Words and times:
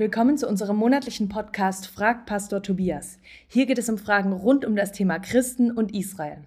Willkommen 0.00 0.38
zu 0.38 0.48
unserem 0.48 0.78
monatlichen 0.78 1.28
Podcast 1.28 1.86
Fragt 1.86 2.24
Pastor 2.24 2.62
Tobias. 2.62 3.18
Hier 3.48 3.66
geht 3.66 3.76
es 3.76 3.90
um 3.90 3.98
Fragen 3.98 4.32
rund 4.32 4.64
um 4.64 4.74
das 4.74 4.92
Thema 4.92 5.18
Christen 5.18 5.70
und 5.70 5.94
Israel. 5.94 6.38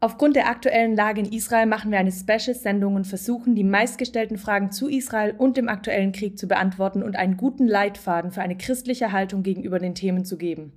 Aufgrund 0.00 0.34
der 0.34 0.48
aktuellen 0.48 0.96
Lage 0.96 1.20
in 1.20 1.30
Israel 1.30 1.66
machen 1.66 1.90
wir 1.90 1.98
eine 1.98 2.10
Special-Sendung 2.10 2.94
und 2.94 3.06
versuchen, 3.06 3.54
die 3.54 3.64
meistgestellten 3.64 4.38
Fragen 4.38 4.72
zu 4.72 4.88
Israel 4.88 5.34
und 5.36 5.58
dem 5.58 5.68
aktuellen 5.68 6.12
Krieg 6.12 6.38
zu 6.38 6.48
beantworten 6.48 7.02
und 7.02 7.16
einen 7.16 7.36
guten 7.36 7.68
Leitfaden 7.68 8.30
für 8.30 8.40
eine 8.40 8.56
christliche 8.56 9.12
Haltung 9.12 9.42
gegenüber 9.42 9.78
den 9.78 9.94
Themen 9.94 10.24
zu 10.24 10.38
geben. 10.38 10.72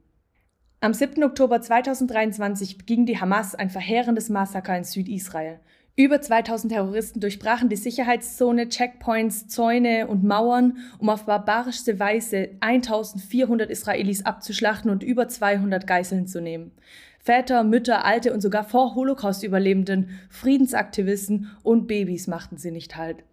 Am 0.81 0.93
7. 0.93 1.23
Oktober 1.23 1.61
2023 1.61 2.79
beging 2.79 3.05
die 3.05 3.21
Hamas 3.21 3.55
ein 3.55 3.69
verheerendes 3.69 4.27
Massaker 4.27 4.77
in 4.77 4.83
Südisrael. 4.83 5.61
Über 5.99 6.21
2000 6.21 6.73
Terroristen 6.73 7.21
durchbrachen 7.21 7.69
die 7.69 7.75
Sicherheitszone, 7.75 8.69
Checkpoints, 8.69 9.47
Zäune 9.47 10.05
und 10.05 10.23
Mauern, 10.23 10.77
um 10.99 11.09
auf 11.09 11.25
barbarischste 11.25 11.99
Weise 11.99 12.49
1400 12.59 13.67
Israelis 13.71 14.23
abzuschlachten 14.23 14.91
und 14.91 15.01
über 15.01 15.27
200 15.27 15.87
Geiseln 15.87 16.27
zu 16.27 16.39
nehmen. 16.39 16.71
Väter, 17.19 17.63
Mütter, 17.63 18.05
alte 18.05 18.31
und 18.31 18.41
sogar 18.41 18.63
vor 18.63 18.93
Holocaust-Überlebenden, 18.93 20.11
Friedensaktivisten 20.29 21.49
und 21.63 21.87
Babys 21.87 22.27
machten 22.27 22.57
sie 22.57 22.69
nicht 22.69 22.95
halt. 22.95 23.23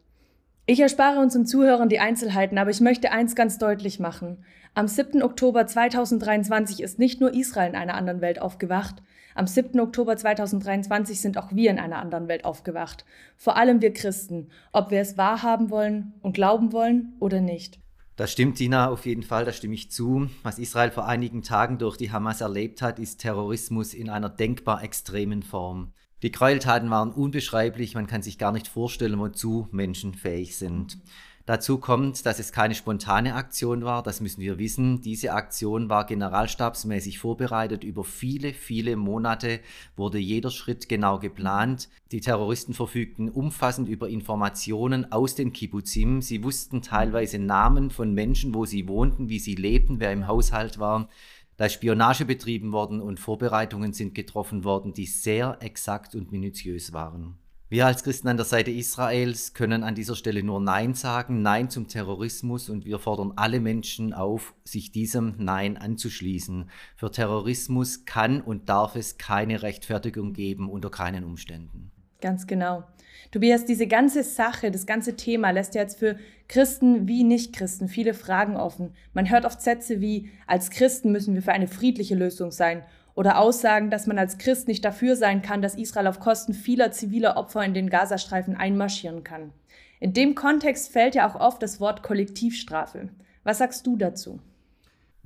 Ich 0.65 0.81
erspare 0.81 1.21
unseren 1.21 1.45
Zuhörern 1.45 1.91
die 1.91 2.01
Einzelheiten, 2.01 2.57
aber 2.57 2.71
ich 2.71 2.81
möchte 2.81 3.13
eins 3.13 3.37
ganz 3.37 3.59
deutlich 3.59 4.01
machen. 4.01 4.39
Am 4.73 4.89
7. 4.89 5.23
Oktober 5.23 5.67
2023 5.67 6.81
ist 6.83 6.99
nicht 6.99 7.21
nur 7.21 7.35
Israel 7.35 7.69
in 7.69 7.77
einer 7.77 7.95
anderen 7.95 8.23
Welt 8.23 8.41
aufgewacht, 8.41 9.03
am 9.35 9.47
7. 9.47 9.81
Oktober 9.81 10.17
2023 10.17 11.21
sind 11.21 11.39
auch 11.39 11.53
wir 11.53 11.71
in 11.71 11.79
einer 11.79 11.99
anderen 11.99 12.29
Welt 12.29 12.45
aufgewacht. 12.45 13.05
Vor 13.37 13.57
allem 13.57 13.83
wir 13.83 13.93
Christen, 13.93 14.49
ob 14.73 14.91
wir 14.91 15.01
es 15.01 15.19
wahrhaben 15.19 15.71
wollen 15.71 16.15
und 16.23 16.35
glauben 16.35 16.73
wollen 16.73 17.15
oder 17.19 17.41
nicht. 17.41 17.81
Das 18.17 18.31
stimmt, 18.31 18.61
Dina, 18.61 18.91
auf 18.91 19.07
jeden 19.07 19.25
Fall, 19.25 19.45
da 19.45 19.53
stimme 19.53 19.75
ich 19.75 19.91
zu. 19.91 20.29
Was 20.45 20.61
Israel 20.61 20.93
vor 20.93 21.09
einigen 21.09 21.43
Tagen 21.43 21.79
durch 21.79 21.97
die 21.97 22.13
Hamas 22.13 22.41
erlebt 22.41 22.81
hat, 22.81 23.01
ist 23.01 23.21
Terrorismus 23.21 23.93
in 23.93 24.09
einer 24.09 24.29
denkbar 24.29 24.85
extremen 24.85 25.43
Form. 25.43 25.93
Die 26.23 26.31
Gräueltaten 26.31 26.89
waren 26.91 27.11
unbeschreiblich, 27.11 27.97
man 27.97 28.07
kann 28.07 28.23
sich 28.23 28.39
gar 28.39 28.53
nicht 28.53 28.69
vorstellen, 28.69 29.19
wozu 29.19 29.69
Menschen 29.73 30.15
fähig 30.15 30.57
sind. 30.57 30.99
Dazu 31.47 31.77
kommt, 31.77 32.25
dass 32.25 32.39
es 32.39 32.53
keine 32.53 32.75
spontane 32.75 33.35
Aktion 33.35 33.85
war, 33.85 34.03
das 34.03 34.23
müssen 34.23 34.41
wir 34.41 34.59
wissen. 34.59 35.03
Diese 35.03 35.35
Aktion 35.35 35.91
war 35.91 36.07
generalstabsmäßig 36.07 37.19
vorbereitet. 37.19 37.85
Über 37.85 38.03
viele, 38.03 38.55
viele 38.55 38.97
Monate 38.97 39.61
wurde 39.95 40.17
jeder 40.17 40.51
Schritt 40.51 40.89
genau 40.89 41.19
geplant. 41.19 41.91
Die 42.13 42.23
Terroristen 42.23 42.73
verfügten 42.73 43.29
umfassend 43.29 43.89
über 43.89 44.09
Informationen 44.09 45.13
aus 45.13 45.35
den 45.35 45.53
Kibbuzim. 45.53 46.23
Sie 46.23 46.43
wussten 46.43 46.81
teilweise 46.81 47.39
Namen 47.39 47.91
von 47.91 48.15
Menschen, 48.15 48.55
wo 48.55 48.65
sie 48.65 48.89
wohnten, 48.89 49.29
wie 49.29 49.39
sie 49.39 49.55
lebten, 49.55 50.01
wer 50.01 50.13
im 50.13 50.27
Haushalt 50.27 50.79
war. 50.79 51.11
Da 51.59 51.67
ist 51.67 51.75
Spionage 51.75 52.25
betrieben 52.25 52.73
worden 52.73 53.03
und 53.03 53.21
Vorbereitungen 53.21 53.93
sind 53.93 54.15
getroffen 54.15 54.65
worden, 54.65 54.95
die 54.95 55.07
sehr 55.07 55.59
exakt 55.61 56.15
und 56.15 56.33
minutiös 56.33 56.95
waren. 56.95 57.37
Wir 57.75 57.87
als 57.87 58.05
Christen 58.05 58.29
an 58.29 58.37
der 58.37 58.47
Seite 58.47 58.71
Israels 58.71 59.53
können 59.53 59.83
an 59.83 59.97
dieser 59.97 60.15
Stelle 60.15 60.45
nur 60.45 60.61
Nein 60.61 60.95
sagen, 60.95 61.43
Nein 61.43 61.71
zum 61.71 61.89
Terrorismus 61.89 62.71
und 62.71 62.85
wir 62.85 63.01
fordern 63.01 63.33
alle 63.35 63.59
Menschen 63.59 64.13
auf, 64.13 64.55
sich 64.63 64.93
diesem 64.93 65.35
Nein 65.39 65.77
anzuschließen. 65.77 66.71
Für 66.95 67.11
Terrorismus 67.11 68.05
kann 68.05 68.41
und 68.41 68.69
darf 68.69 68.95
es 68.95 69.19
keine 69.19 69.63
Rechtfertigung 69.63 70.35
geben 70.35 70.71
unter 70.71 70.89
keinen 70.89 71.25
Umständen. 71.25 71.91
Ganz 72.21 72.47
genau. 72.47 72.85
Tobias, 73.33 73.65
diese 73.65 73.89
ganze 73.89 74.23
Sache, 74.23 74.71
das 74.71 74.87
ganze 74.87 75.17
Thema 75.17 75.51
lässt 75.51 75.75
ja 75.75 75.81
jetzt 75.81 75.99
für 75.99 76.17
Christen 76.47 77.09
wie 77.09 77.25
Nichtchristen 77.25 77.89
viele 77.89 78.15
Fragen 78.15 78.57
offen. 78.57 78.93
Man 79.15 79.29
hört 79.29 79.45
oft 79.45 79.61
Sätze 79.61 80.01
wie, 80.01 80.31
als 80.47 80.71
Christen 80.71 81.11
müssen 81.11 81.35
wir 81.35 81.43
für 81.43 81.53
eine 81.53 81.67
friedliche 81.67 82.15
Lösung 82.15 82.53
sein 82.53 82.85
oder 83.15 83.39
Aussagen, 83.39 83.91
dass 83.91 84.07
man 84.07 84.19
als 84.19 84.39
Christ 84.39 84.69
nicht 84.69 84.85
dafür 84.85 85.17
sein 85.17 85.43
kann, 85.43 85.63
dass 85.63 85.77
Israel 85.77 86.07
auf 86.07 86.21
Kosten 86.21 86.55
vieler 86.55 86.91
ziviler 86.93 87.37
Opfer 87.37 87.65
in 87.65 87.75
den 87.75 87.91
Gazastreifen 87.91 88.57
einmarschieren 88.57 89.25
kann. 89.25 89.53
In 90.01 90.13
dem 90.13 90.35
Kontext 90.35 90.93
fällt 90.93 91.15
ja 91.15 91.29
auch 91.29 91.37
oft 91.37 91.63
das 91.63 91.81
Wort 91.81 92.03
Kollektivstrafe. 92.03 93.09
Was 93.45 93.59
sagst 93.59 93.87
du 93.87 93.97
dazu? 93.97 94.41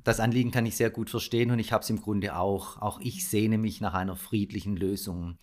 Das 0.04 0.20
Anliegen 0.20 0.50
kann 0.50 0.66
ich 0.66 0.76
sehr 0.76 0.90
gut 0.90 1.10
verstehen 1.10 1.50
und 1.50 1.58
ich 1.58 1.72
habe 1.72 1.82
es 1.82 1.90
im 1.90 2.00
Grunde 2.00 2.36
auch. 2.36 2.80
Auch 2.80 3.00
ich 3.00 3.28
sehne 3.28 3.58
mich 3.58 3.80
nach 3.80 3.94
einer 3.94 4.16
friedlichen 4.16 4.76
Lösung. 4.76 5.38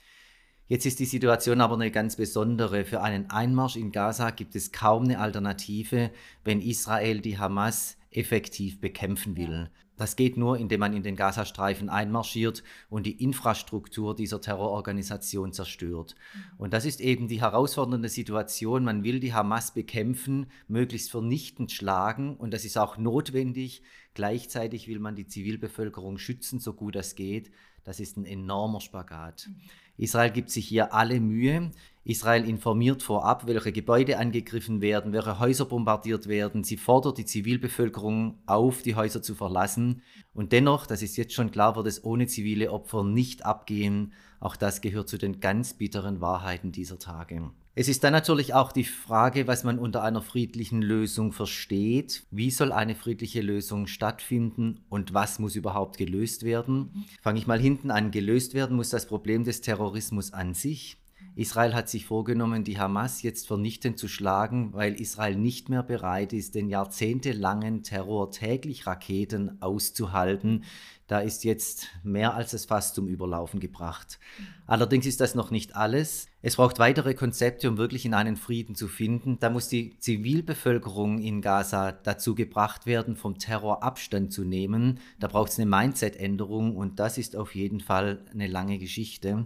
Jetzt 0.67 0.85
ist 0.85 0.99
die 0.99 1.05
Situation 1.05 1.61
aber 1.61 1.75
eine 1.75 1.91
ganz 1.91 2.15
besondere. 2.15 2.85
Für 2.85 3.01
einen 3.01 3.29
Einmarsch 3.29 3.75
in 3.75 3.91
Gaza 3.91 4.31
gibt 4.31 4.55
es 4.55 4.71
kaum 4.71 5.03
eine 5.03 5.19
Alternative, 5.19 6.09
wenn 6.43 6.61
Israel 6.61 7.21
die 7.21 7.37
Hamas 7.37 7.97
effektiv 8.09 8.81
bekämpfen 8.81 9.35
will. 9.35 9.69
Das 9.97 10.15
geht 10.15 10.35
nur, 10.35 10.57
indem 10.57 10.81
man 10.81 10.93
in 10.93 11.03
den 11.03 11.15
Gazastreifen 11.15 11.89
einmarschiert 11.89 12.63
und 12.89 13.05
die 13.05 13.23
Infrastruktur 13.23 14.15
dieser 14.15 14.41
Terrororganisation 14.41 15.53
zerstört. 15.53 16.15
Mhm. 16.15 16.39
Und 16.57 16.73
das 16.73 16.85
ist 16.85 16.99
eben 16.99 17.27
die 17.27 17.41
herausfordernde 17.41 18.09
Situation. 18.09 18.83
Man 18.83 19.03
will 19.03 19.19
die 19.19 19.33
Hamas 19.33 19.73
bekämpfen, 19.73 20.47
möglichst 20.67 21.11
vernichtend 21.11 21.71
schlagen 21.71 22.35
und 22.35 22.53
das 22.53 22.65
ist 22.65 22.77
auch 22.77 22.97
notwendig. 22.97 23.81
Gleichzeitig 24.13 24.87
will 24.87 24.99
man 24.99 25.15
die 25.15 25.27
Zivilbevölkerung 25.27 26.17
schützen, 26.17 26.59
so 26.59 26.73
gut 26.73 26.95
es 26.95 27.15
geht. 27.15 27.51
Das 27.83 27.99
ist 27.99 28.17
ein 28.17 28.25
enormer 28.25 28.81
Spagat. 28.81 29.47
Mhm. 29.49 29.55
Israel 29.97 30.31
gibt 30.31 30.49
sich 30.49 30.67
hier 30.67 30.93
alle 30.93 31.19
Mühe. 31.19 31.71
Israel 32.05 32.47
informiert 32.47 33.01
vorab, 33.01 33.47
welche 33.47 33.71
Gebäude 33.71 34.19
angegriffen 34.19 34.79
werden, 34.79 35.11
welche 35.11 35.39
Häuser 35.39 35.65
bombardiert 35.65 36.27
werden. 36.27 36.63
Sie 36.63 36.77
fordert 36.77 37.17
die 37.17 37.25
Zivilbevölkerung 37.25 38.37
auf, 38.45 38.83
die 38.83 38.93
Häuser 38.93 39.23
zu 39.23 39.33
verlassen. 39.33 40.03
Und 40.31 40.51
dennoch, 40.51 40.85
das 40.85 41.01
ist 41.01 41.17
jetzt 41.17 41.33
schon 41.33 41.49
klar, 41.49 41.75
wird 41.75 41.87
es 41.87 42.03
ohne 42.03 42.27
zivile 42.27 42.71
Opfer 42.71 43.03
nicht 43.03 43.43
abgehen. 43.43 44.13
Auch 44.39 44.55
das 44.55 44.81
gehört 44.81 45.09
zu 45.09 45.17
den 45.17 45.39
ganz 45.39 45.73
bitteren 45.73 46.21
Wahrheiten 46.21 46.71
dieser 46.71 46.99
Tage. 46.99 47.49
Es 47.73 47.87
ist 47.89 48.03
dann 48.03 48.13
natürlich 48.13 48.53
auch 48.53 48.71
die 48.71 48.83
Frage, 48.83 49.47
was 49.47 49.63
man 49.63 49.79
unter 49.79 50.03
einer 50.03 50.21
friedlichen 50.21 50.83
Lösung 50.83 51.33
versteht. 51.33 52.23
Wie 52.29 52.51
soll 52.51 52.71
eine 52.71 52.93
friedliche 52.93 53.41
Lösung 53.41 53.87
stattfinden 53.87 54.85
und 54.89 55.15
was 55.15 55.39
muss 55.39 55.55
überhaupt 55.55 55.97
gelöst 55.97 56.43
werden? 56.43 57.05
Fange 57.21 57.39
ich 57.39 57.47
mal 57.47 57.59
hinten 57.59 57.89
an. 57.89 58.11
Gelöst 58.11 58.53
werden 58.53 58.77
muss 58.77 58.91
das 58.91 59.07
Problem 59.07 59.43
des 59.43 59.61
Terrorismus 59.61 60.31
an 60.31 60.53
sich. 60.53 60.97
Israel 61.35 61.73
hat 61.73 61.89
sich 61.89 62.05
vorgenommen, 62.05 62.63
die 62.63 62.79
Hamas 62.79 63.21
jetzt 63.21 63.45
vernichtend 63.45 63.99
zu 63.99 64.07
schlagen, 64.07 64.71
weil 64.71 64.99
Israel 64.99 65.35
nicht 65.35 65.67
mehr 65.67 65.83
bereit 65.83 66.31
ist, 66.31 66.55
den 66.55 66.69
jahrzehntelangen 66.69 67.83
Terror 67.83 68.31
täglich 68.31 68.87
Raketen 68.87 69.61
auszuhalten. 69.61 70.63
Da 71.07 71.19
ist 71.19 71.43
jetzt 71.43 71.89
mehr 72.03 72.33
als 72.35 72.53
es 72.53 72.65
fast 72.65 72.95
zum 72.95 73.07
Überlaufen 73.07 73.59
gebracht. 73.59 74.17
Allerdings 74.65 75.05
ist 75.05 75.19
das 75.19 75.35
noch 75.35 75.51
nicht 75.51 75.75
alles. 75.75 76.27
Es 76.41 76.55
braucht 76.55 76.79
weitere 76.79 77.13
Konzepte, 77.13 77.69
um 77.69 77.77
wirklich 77.77 78.05
in 78.05 78.13
einen 78.13 78.37
Frieden 78.37 78.73
zu 78.73 78.87
finden. 78.87 79.37
Da 79.39 79.49
muss 79.49 79.67
die 79.67 79.99
Zivilbevölkerung 79.99 81.19
in 81.19 81.41
Gaza 81.41 81.91
dazu 81.91 82.33
gebracht 82.33 82.85
werden, 82.85 83.17
vom 83.17 83.37
Terror 83.37 83.83
Abstand 83.83 84.31
zu 84.31 84.45
nehmen. 84.45 84.99
Da 85.19 85.27
braucht 85.27 85.51
es 85.51 85.59
eine 85.59 85.69
Mindset-Änderung 85.69 86.75
und 86.77 86.99
das 86.99 87.17
ist 87.17 87.35
auf 87.35 87.53
jeden 87.53 87.81
Fall 87.81 88.25
eine 88.31 88.47
lange 88.47 88.79
Geschichte. 88.79 89.45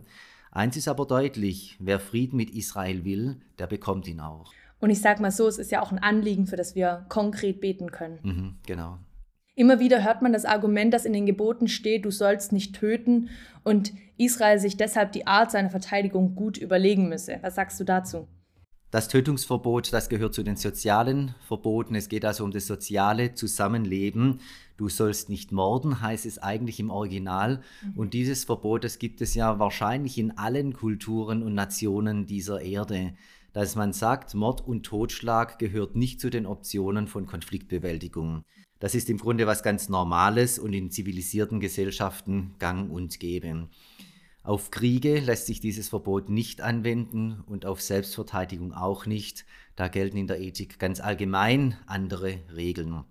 Eins 0.51 0.77
ist 0.77 0.87
aber 0.87 1.05
deutlich, 1.05 1.77
wer 1.79 1.99
Frieden 1.99 2.37
mit 2.37 2.49
Israel 2.49 3.05
will, 3.05 3.37
der 3.59 3.67
bekommt 3.67 4.07
ihn 4.07 4.19
auch. 4.19 4.51
Und 4.79 4.89
ich 4.89 5.01
sage 5.01 5.21
mal 5.21 5.31
so, 5.31 5.47
es 5.47 5.57
ist 5.57 5.71
ja 5.71 5.81
auch 5.81 5.91
ein 5.91 5.99
Anliegen, 5.99 6.47
für 6.47 6.55
das 6.55 6.73
wir 6.73 7.05
konkret 7.09 7.61
beten 7.61 7.91
können. 7.91 8.19
Mhm, 8.23 8.55
genau. 8.65 8.97
Immer 9.55 9.79
wieder 9.79 10.03
hört 10.03 10.21
man 10.21 10.31
das 10.31 10.45
Argument, 10.45 10.93
das 10.93 11.03
in 11.05 11.11
den 11.11 11.25
Geboten 11.25 11.67
steht, 11.67 12.05
du 12.05 12.11
sollst 12.11 12.53
nicht 12.53 12.75
töten 12.75 13.29
und 13.63 13.91
Israel 14.17 14.57
sich 14.57 14.77
deshalb 14.77 15.11
die 15.11 15.27
Art 15.27 15.51
seiner 15.51 15.69
Verteidigung 15.69 16.33
gut 16.33 16.57
überlegen 16.57 17.09
müsse. 17.09 17.39
Was 17.41 17.55
sagst 17.55 17.79
du 17.79 17.83
dazu? 17.83 18.27
Das 18.91 19.07
Tötungsverbot, 19.07 19.93
das 19.93 20.09
gehört 20.09 20.33
zu 20.33 20.41
den 20.41 20.55
sozialen 20.55 21.35
Verboten. 21.47 21.93
Es 21.93 22.09
geht 22.09 22.25
also 22.25 22.43
um 22.43 22.49
das 22.49 22.65
soziale 22.65 23.35
Zusammenleben. 23.35 24.39
Du 24.77 24.89
sollst 24.89 25.29
nicht 25.29 25.51
morden, 25.51 26.01
heißt 26.01 26.25
es 26.25 26.39
eigentlich 26.39 26.79
im 26.79 26.89
Original. 26.89 27.61
Mhm. 27.83 27.93
Und 27.95 28.13
dieses 28.15 28.45
Verbot, 28.45 28.83
das 28.83 28.97
gibt 28.97 29.21
es 29.21 29.35
ja 29.35 29.59
wahrscheinlich 29.59 30.17
in 30.17 30.39
allen 30.39 30.73
Kulturen 30.73 31.43
und 31.43 31.53
Nationen 31.53 32.25
dieser 32.25 32.61
Erde. 32.61 33.13
Dass 33.53 33.75
man 33.75 33.93
sagt, 33.93 34.33
Mord 34.33 34.65
und 34.67 34.87
Totschlag 34.87 35.59
gehört 35.59 35.95
nicht 35.95 36.19
zu 36.19 36.31
den 36.31 36.47
Optionen 36.47 37.07
von 37.07 37.27
Konfliktbewältigung. 37.27 38.43
Das 38.79 38.95
ist 38.95 39.09
im 39.09 39.17
Grunde 39.17 39.45
was 39.45 39.61
ganz 39.61 39.89
Normales 39.89 40.57
und 40.57 40.73
in 40.73 40.89
zivilisierten 40.89 41.59
Gesellschaften 41.59 42.55
gang 42.57 42.89
und 42.89 43.19
gäbe. 43.19 43.67
Auf 44.49 44.71
Kriege 44.71 45.19
lässt 45.19 45.45
sich 45.45 45.59
dieses 45.59 45.89
Verbot 45.89 46.29
nicht 46.29 46.61
anwenden 46.61 47.43
und 47.45 47.67
auf 47.67 47.83
Selbstverteidigung 47.83 48.73
auch 48.73 49.05
nicht. 49.05 49.45
Da 49.75 49.89
gelten 49.89 50.17
in 50.17 50.25
der 50.25 50.39
Ethik 50.39 50.79
ganz 50.79 50.99
allgemein 50.99 51.77
andere 51.85 52.39
Regeln. 52.55 53.03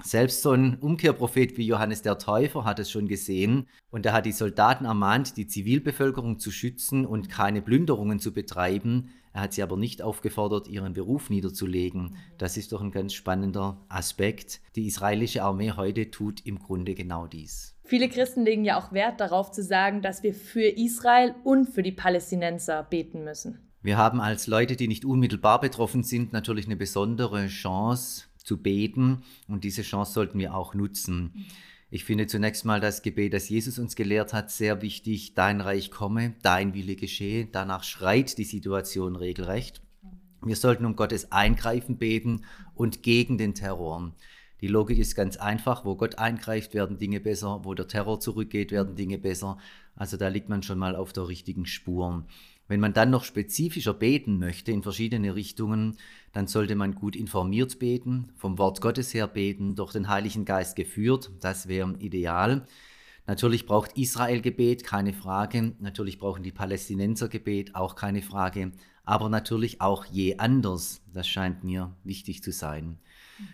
Selbst 0.00 0.42
so 0.42 0.52
ein 0.52 0.76
Umkehrprophet 0.76 1.56
wie 1.56 1.66
Johannes 1.66 2.02
der 2.02 2.18
Täufer 2.18 2.62
hat 2.62 2.78
es 2.78 2.88
schon 2.88 3.08
gesehen 3.08 3.66
und 3.90 4.06
er 4.06 4.12
hat 4.12 4.26
die 4.26 4.30
Soldaten 4.30 4.84
ermahnt, 4.84 5.36
die 5.36 5.48
Zivilbevölkerung 5.48 6.38
zu 6.38 6.52
schützen 6.52 7.04
und 7.04 7.28
keine 7.28 7.62
Plünderungen 7.62 8.20
zu 8.20 8.32
betreiben. 8.32 9.08
Er 9.36 9.42
hat 9.42 9.52
sie 9.52 9.62
aber 9.62 9.76
nicht 9.76 10.00
aufgefordert, 10.00 10.66
ihren 10.66 10.94
Beruf 10.94 11.28
niederzulegen. 11.28 12.16
Das 12.38 12.56
ist 12.56 12.72
doch 12.72 12.80
ein 12.80 12.90
ganz 12.90 13.12
spannender 13.12 13.84
Aspekt. 13.90 14.62
Die 14.76 14.86
israelische 14.86 15.42
Armee 15.42 15.72
heute 15.72 16.10
tut 16.10 16.46
im 16.46 16.58
Grunde 16.58 16.94
genau 16.94 17.26
dies. 17.26 17.76
Viele 17.84 18.08
Christen 18.08 18.46
legen 18.46 18.64
ja 18.64 18.78
auch 18.78 18.92
Wert 18.92 19.20
darauf 19.20 19.50
zu 19.50 19.62
sagen, 19.62 20.00
dass 20.00 20.22
wir 20.22 20.32
für 20.32 20.66
Israel 20.66 21.34
und 21.44 21.66
für 21.66 21.82
die 21.82 21.92
Palästinenser 21.92 22.84
beten 22.84 23.24
müssen. 23.24 23.58
Wir 23.82 23.98
haben 23.98 24.22
als 24.22 24.46
Leute, 24.46 24.74
die 24.74 24.88
nicht 24.88 25.04
unmittelbar 25.04 25.60
betroffen 25.60 26.02
sind, 26.02 26.32
natürlich 26.32 26.64
eine 26.64 26.76
besondere 26.76 27.46
Chance 27.48 28.24
zu 28.38 28.62
beten 28.62 29.22
und 29.48 29.64
diese 29.64 29.82
Chance 29.82 30.14
sollten 30.14 30.38
wir 30.38 30.54
auch 30.54 30.72
nutzen. 30.72 31.44
Ich 31.88 32.04
finde 32.04 32.26
zunächst 32.26 32.64
mal 32.64 32.80
das 32.80 33.02
Gebet, 33.02 33.32
das 33.32 33.48
Jesus 33.48 33.78
uns 33.78 33.94
gelehrt 33.94 34.32
hat, 34.32 34.50
sehr 34.50 34.82
wichtig. 34.82 35.34
Dein 35.34 35.60
Reich 35.60 35.92
komme, 35.92 36.34
dein 36.42 36.74
Wille 36.74 36.96
geschehe. 36.96 37.46
Danach 37.46 37.84
schreit 37.84 38.38
die 38.38 38.44
Situation 38.44 39.14
regelrecht. 39.14 39.80
Wir 40.42 40.56
sollten 40.56 40.84
um 40.84 40.96
Gottes 40.96 41.30
Eingreifen 41.30 41.96
beten 41.96 42.44
und 42.74 43.04
gegen 43.04 43.38
den 43.38 43.54
Terror. 43.54 44.12
Die 44.60 44.68
Logik 44.68 44.98
ist 44.98 45.14
ganz 45.14 45.36
einfach. 45.36 45.84
Wo 45.84 45.94
Gott 45.94 46.18
eingreift, 46.18 46.74
werden 46.74 46.98
Dinge 46.98 47.20
besser. 47.20 47.60
Wo 47.64 47.74
der 47.74 47.86
Terror 47.86 48.18
zurückgeht, 48.18 48.72
werden 48.72 48.96
Dinge 48.96 49.18
besser. 49.18 49.58
Also 49.94 50.16
da 50.16 50.26
liegt 50.26 50.48
man 50.48 50.64
schon 50.64 50.78
mal 50.78 50.96
auf 50.96 51.12
der 51.12 51.28
richtigen 51.28 51.66
Spur. 51.66 52.26
Wenn 52.68 52.80
man 52.80 52.94
dann 52.94 53.10
noch 53.10 53.22
spezifischer 53.22 53.94
beten 53.94 54.38
möchte 54.38 54.72
in 54.72 54.82
verschiedene 54.82 55.36
Richtungen, 55.36 55.98
dann 56.36 56.48
sollte 56.48 56.76
man 56.76 56.94
gut 56.94 57.16
informiert 57.16 57.78
beten, 57.78 58.28
vom 58.36 58.58
Wort 58.58 58.82
Gottes 58.82 59.14
her 59.14 59.26
beten, 59.26 59.74
durch 59.74 59.92
den 59.92 60.08
Heiligen 60.08 60.44
Geist 60.44 60.76
geführt, 60.76 61.30
das 61.40 61.66
wäre 61.66 61.94
ideal. 61.98 62.66
Natürlich 63.26 63.64
braucht 63.64 63.96
Israel 63.96 64.42
Gebet, 64.42 64.84
keine 64.84 65.14
Frage. 65.14 65.72
Natürlich 65.80 66.18
brauchen 66.18 66.42
die 66.42 66.52
Palästinenser 66.52 67.28
Gebet, 67.28 67.74
auch 67.74 67.94
keine 67.94 68.20
Frage. 68.20 68.72
Aber 69.04 69.30
natürlich 69.30 69.80
auch 69.80 70.04
je 70.04 70.36
anders. 70.36 71.00
Das 71.10 71.26
scheint 71.26 71.64
mir 71.64 71.96
wichtig 72.04 72.42
zu 72.42 72.52
sein. 72.52 72.98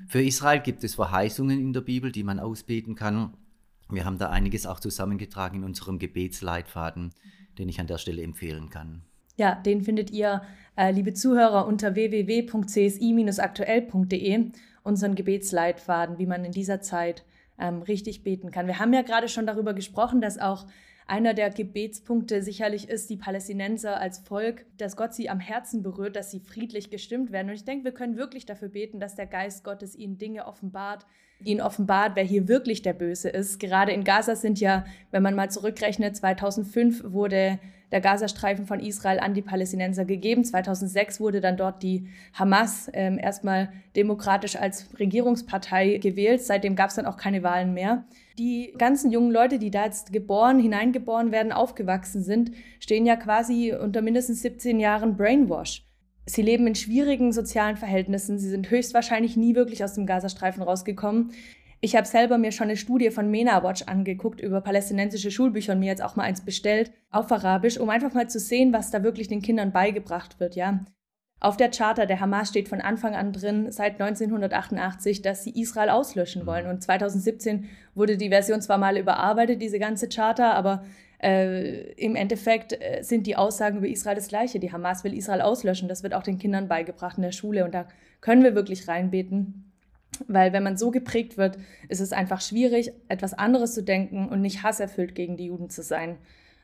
Für 0.08 0.20
Israel 0.20 0.58
gibt 0.58 0.82
es 0.82 0.96
Verheißungen 0.96 1.60
in 1.60 1.72
der 1.72 1.82
Bibel, 1.82 2.10
die 2.10 2.24
man 2.24 2.40
ausbeten 2.40 2.96
kann. 2.96 3.34
Wir 3.90 4.04
haben 4.04 4.18
da 4.18 4.30
einiges 4.30 4.66
auch 4.66 4.80
zusammengetragen 4.80 5.58
in 5.58 5.64
unserem 5.64 6.00
Gebetsleitfaden 6.00 7.12
den 7.58 7.68
ich 7.68 7.80
an 7.80 7.86
der 7.86 7.98
Stelle 7.98 8.22
empfehlen 8.22 8.70
kann. 8.70 9.02
Ja, 9.42 9.56
den 9.56 9.82
findet 9.82 10.12
ihr, 10.12 10.42
äh, 10.76 10.92
liebe 10.92 11.14
Zuhörer, 11.14 11.66
unter 11.66 11.96
www.csi-aktuell.de, 11.96 14.52
unseren 14.84 15.16
Gebetsleitfaden, 15.16 16.18
wie 16.18 16.26
man 16.26 16.44
in 16.44 16.52
dieser 16.52 16.80
Zeit 16.80 17.24
ähm, 17.58 17.82
richtig 17.82 18.22
beten 18.22 18.52
kann. 18.52 18.68
Wir 18.68 18.78
haben 18.78 18.92
ja 18.92 19.02
gerade 19.02 19.28
schon 19.28 19.44
darüber 19.44 19.74
gesprochen, 19.74 20.20
dass 20.20 20.38
auch 20.38 20.68
einer 21.08 21.34
der 21.34 21.50
Gebetspunkte 21.50 22.40
sicherlich 22.40 22.88
ist, 22.88 23.10
die 23.10 23.16
Palästinenser 23.16 23.98
als 23.98 24.20
Volk, 24.20 24.64
dass 24.78 24.96
Gott 24.96 25.12
sie 25.12 25.28
am 25.28 25.40
Herzen 25.40 25.82
berührt, 25.82 26.14
dass 26.14 26.30
sie 26.30 26.38
friedlich 26.38 26.90
gestimmt 26.90 27.32
werden. 27.32 27.48
Und 27.48 27.56
ich 27.56 27.64
denke, 27.64 27.82
wir 27.82 27.94
können 27.94 28.16
wirklich 28.16 28.46
dafür 28.46 28.68
beten, 28.68 29.00
dass 29.00 29.16
der 29.16 29.26
Geist 29.26 29.64
Gottes 29.64 29.96
ihnen 29.96 30.18
Dinge 30.18 30.46
offenbart, 30.46 31.04
ihnen 31.46 31.60
offenbart, 31.60 32.12
wer 32.14 32.24
hier 32.24 32.48
wirklich 32.48 32.82
der 32.82 32.92
Böse 32.92 33.28
ist. 33.28 33.60
Gerade 33.60 33.92
in 33.92 34.04
Gaza 34.04 34.36
sind 34.36 34.60
ja, 34.60 34.84
wenn 35.10 35.22
man 35.22 35.34
mal 35.34 35.50
zurückrechnet, 35.50 36.16
2005 36.16 37.04
wurde 37.12 37.58
der 37.92 38.00
Gazastreifen 38.00 38.66
von 38.66 38.80
Israel 38.80 39.20
an 39.20 39.34
die 39.34 39.42
Palästinenser 39.42 40.04
gegeben. 40.04 40.44
2006 40.44 41.20
wurde 41.20 41.40
dann 41.40 41.56
dort 41.56 41.82
die 41.82 42.08
Hamas 42.32 42.90
ähm, 42.94 43.18
erstmal 43.18 43.70
demokratisch 43.94 44.56
als 44.56 44.88
Regierungspartei 44.98 45.98
gewählt. 45.98 46.42
Seitdem 46.42 46.74
gab 46.74 46.88
es 46.88 46.96
dann 46.96 47.06
auch 47.06 47.18
keine 47.18 47.42
Wahlen 47.42 47.74
mehr. 47.74 48.04
Die 48.38 48.72
ganzen 48.78 49.12
jungen 49.12 49.30
Leute, 49.30 49.58
die 49.58 49.70
da 49.70 49.84
jetzt 49.84 50.12
geboren, 50.12 50.58
hineingeboren 50.58 51.30
werden, 51.32 51.52
aufgewachsen 51.52 52.22
sind, 52.22 52.52
stehen 52.80 53.04
ja 53.04 53.16
quasi 53.16 53.74
unter 53.74 54.00
mindestens 54.00 54.40
17 54.40 54.80
Jahren 54.80 55.16
Brainwash. 55.16 55.84
Sie 56.24 56.42
leben 56.42 56.66
in 56.66 56.74
schwierigen 56.74 57.32
sozialen 57.32 57.76
Verhältnissen. 57.76 58.38
Sie 58.38 58.48
sind 58.48 58.70
höchstwahrscheinlich 58.70 59.36
nie 59.36 59.54
wirklich 59.54 59.82
aus 59.82 59.94
dem 59.94 60.06
Gazastreifen 60.06 60.62
rausgekommen. 60.62 61.32
Ich 61.80 61.96
habe 61.96 62.06
selber 62.06 62.38
mir 62.38 62.52
schon 62.52 62.68
eine 62.68 62.76
Studie 62.76 63.10
von 63.10 63.28
MENA 63.28 63.64
Watch 63.64 63.82
angeguckt 63.86 64.40
über 64.40 64.60
palästinensische 64.60 65.32
Schulbücher 65.32 65.72
und 65.72 65.80
mir 65.80 65.86
jetzt 65.86 66.02
auch 66.02 66.14
mal 66.14 66.22
eins 66.22 66.44
bestellt 66.44 66.92
auf 67.10 67.32
Arabisch, 67.32 67.76
um 67.76 67.90
einfach 67.90 68.14
mal 68.14 68.30
zu 68.30 68.38
sehen, 68.38 68.72
was 68.72 68.92
da 68.92 69.02
wirklich 69.02 69.26
den 69.26 69.42
Kindern 69.42 69.72
beigebracht 69.72 70.38
wird, 70.38 70.54
ja. 70.54 70.78
Auf 71.40 71.56
der 71.56 71.72
Charta 71.72 72.06
der 72.06 72.20
Hamas 72.20 72.50
steht 72.50 72.68
von 72.68 72.80
Anfang 72.80 73.16
an 73.16 73.32
drin, 73.32 73.72
seit 73.72 74.00
1988, 74.00 75.22
dass 75.22 75.42
sie 75.42 75.60
Israel 75.60 75.90
auslöschen 75.90 76.46
wollen. 76.46 76.68
Und 76.68 76.84
2017 76.84 77.68
wurde 77.96 78.16
die 78.16 78.28
Version 78.28 78.62
zwar 78.62 78.78
mal 78.78 78.96
überarbeitet, 78.96 79.60
diese 79.60 79.80
ganze 79.80 80.08
Charta, 80.08 80.52
aber 80.52 80.84
äh, 81.22 81.92
im 81.92 82.16
Endeffekt 82.16 82.72
äh, 82.72 83.02
sind 83.02 83.26
die 83.26 83.36
Aussagen 83.36 83.78
über 83.78 83.86
Israel 83.86 84.16
das 84.16 84.28
gleiche. 84.28 84.58
Die 84.58 84.72
Hamas 84.72 85.04
will 85.04 85.14
Israel 85.14 85.40
auslöschen. 85.40 85.88
Das 85.88 86.02
wird 86.02 86.14
auch 86.14 86.22
den 86.22 86.38
Kindern 86.38 86.68
beigebracht 86.68 87.16
in 87.16 87.22
der 87.22 87.32
Schule. 87.32 87.64
Und 87.64 87.72
da 87.72 87.86
können 88.20 88.42
wir 88.42 88.54
wirklich 88.54 88.88
reinbeten. 88.88 89.72
Weil 90.26 90.52
wenn 90.52 90.62
man 90.62 90.76
so 90.76 90.90
geprägt 90.90 91.38
wird, 91.38 91.58
ist 91.88 92.00
es 92.00 92.12
einfach 92.12 92.40
schwierig, 92.40 92.92
etwas 93.08 93.34
anderes 93.34 93.72
zu 93.72 93.82
denken 93.82 94.28
und 94.28 94.40
nicht 94.40 94.62
hasserfüllt 94.62 95.14
gegen 95.14 95.36
die 95.36 95.46
Juden 95.46 95.70
zu 95.70 95.82
sein. 95.82 96.18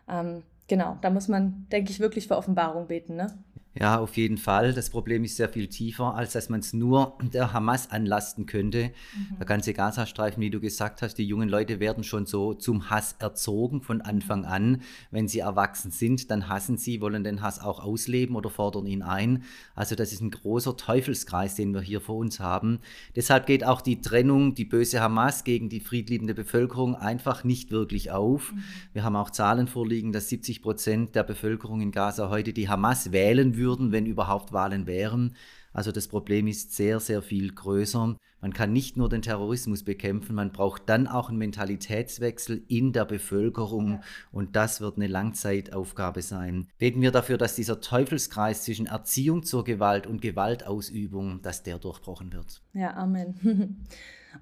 Ähm, 0.09 0.43
genau, 0.67 0.99
da 1.01 1.11
muss 1.11 1.29
man, 1.29 1.67
denke 1.73 1.91
ich, 1.91 2.01
wirklich 2.01 2.29
für 2.29 2.37
Offenbarung 2.37 2.89
beten. 2.89 3.17
Ne? 3.17 3.39
Ja, 3.81 3.99
auf 3.99 4.17
jeden 4.17 4.39
Fall. 4.39 4.73
Das 4.73 4.91
Problem 4.91 5.23
ist 5.23 5.37
sehr 5.37 5.49
viel 5.49 5.69
tiefer, 5.69 6.17
als 6.17 6.33
dass 6.33 6.49
man 6.49 6.61
es 6.61 6.73
nur 6.73 7.17
der 7.33 7.53
Hamas 7.53 7.93
anlasten 7.93 8.45
könnte. 8.45 8.91
Mhm. 9.15 9.37
Der 9.39 9.47
ganze 9.47 9.73
Gazastreifen, 9.73 10.43
wie 10.43 10.51
du 10.51 10.59
gesagt 10.59 11.01
hast, 11.01 11.15
die 11.15 11.25
jungen 11.25 11.49
Leute 11.49 11.79
werden 11.79 12.03
schon 12.03 12.27
so 12.27 12.55
zum 12.55 12.91
Hass 12.91 13.15
erzogen 13.21 13.81
von 13.81 14.01
Anfang 14.01 14.45
an. 14.45 14.83
Wenn 15.13 15.29
sie 15.29 15.39
erwachsen 15.39 15.93
sind, 15.93 16.29
dann 16.33 16.49
hassen 16.49 16.77
sie, 16.77 17.01
wollen 17.01 17.23
den 17.23 17.41
Hass 17.41 17.61
auch 17.61 17.79
ausleben 17.79 18.35
oder 18.35 18.51
fordern 18.51 18.87
ihn 18.87 19.03
ein. 19.03 19.45
Also 19.77 19.95
das 19.95 20.13
ist 20.13 20.23
ein 20.23 20.33
großer 20.33 20.77
Teufelskreis, 20.77 21.55
den 21.55 21.73
wir 21.73 21.81
hier 21.81 22.01
vor 22.01 22.17
uns 22.17 22.41
haben. 22.41 22.81
Deshalb 23.15 23.47
geht 23.47 23.63
auch 23.63 23.81
die 23.81 24.01
Trennung, 24.01 24.57
die 24.57 24.65
böse 24.65 25.01
Hamas 25.01 25.45
gegen 25.45 25.69
die 25.69 25.81
friedliebende 25.81 26.35
Bevölkerung 26.35 26.97
einfach 26.97 27.45
nicht 27.45 27.71
wirklich 27.71 28.11
auf. 28.11 28.53
Mhm. 28.53 28.65
Wir 28.93 29.05
haben 29.05 29.15
auch 29.15 29.31
Zahlen 29.31 29.69
vorliegen, 29.69 30.11
dass 30.11 30.29
70 30.31 30.63
Prozent 30.63 31.15
der 31.15 31.23
Bevölkerung 31.23 31.81
in 31.81 31.93
Gaza 31.93 32.29
heute 32.29 32.53
die 32.53 32.69
Hamas 32.69 33.13
wählen 33.13 33.57
würden 33.57 33.68
würden, 33.69 33.93
wenn 33.93 34.07
überhaupt 34.07 34.53
Wahlen 34.53 34.87
wären. 34.87 35.37
Also 35.75 35.93
das 35.93 36.09
Problem 36.09 36.47
ist 36.47 36.75
sehr, 36.75 36.99
sehr 36.99 37.21
viel 37.21 37.53
größer. 37.53 38.17
Man 38.41 38.53
kann 38.55 38.73
nicht 38.73 38.97
nur 38.97 39.09
den 39.09 39.21
Terrorismus 39.21 39.83
bekämpfen, 39.83 40.35
man 40.35 40.53
braucht 40.53 40.89
dann 40.89 41.07
auch 41.07 41.29
einen 41.29 41.39
Mentalitätswechsel 41.39 42.63
in 42.69 42.93
der 42.93 43.05
Bevölkerung 43.05 44.01
und 44.33 44.57
das 44.57 44.81
wird 44.81 44.97
eine 44.97 45.09
Langzeitaufgabe 45.09 46.23
sein. 46.23 46.69
Beten 46.79 47.03
wir 47.03 47.11
dafür, 47.11 47.37
dass 47.37 47.57
dieser 47.57 47.81
Teufelskreis 47.81 48.65
zwischen 48.65 48.87
Erziehung 48.87 49.43
zur 49.43 49.65
Gewalt 49.65 50.07
und 50.07 50.23
Gewaltausübung, 50.23 51.43
dass 51.43 51.63
der 51.63 51.79
durchbrochen 51.79 52.33
wird. 52.33 52.63
Ja, 52.73 52.95
Amen. 52.95 53.35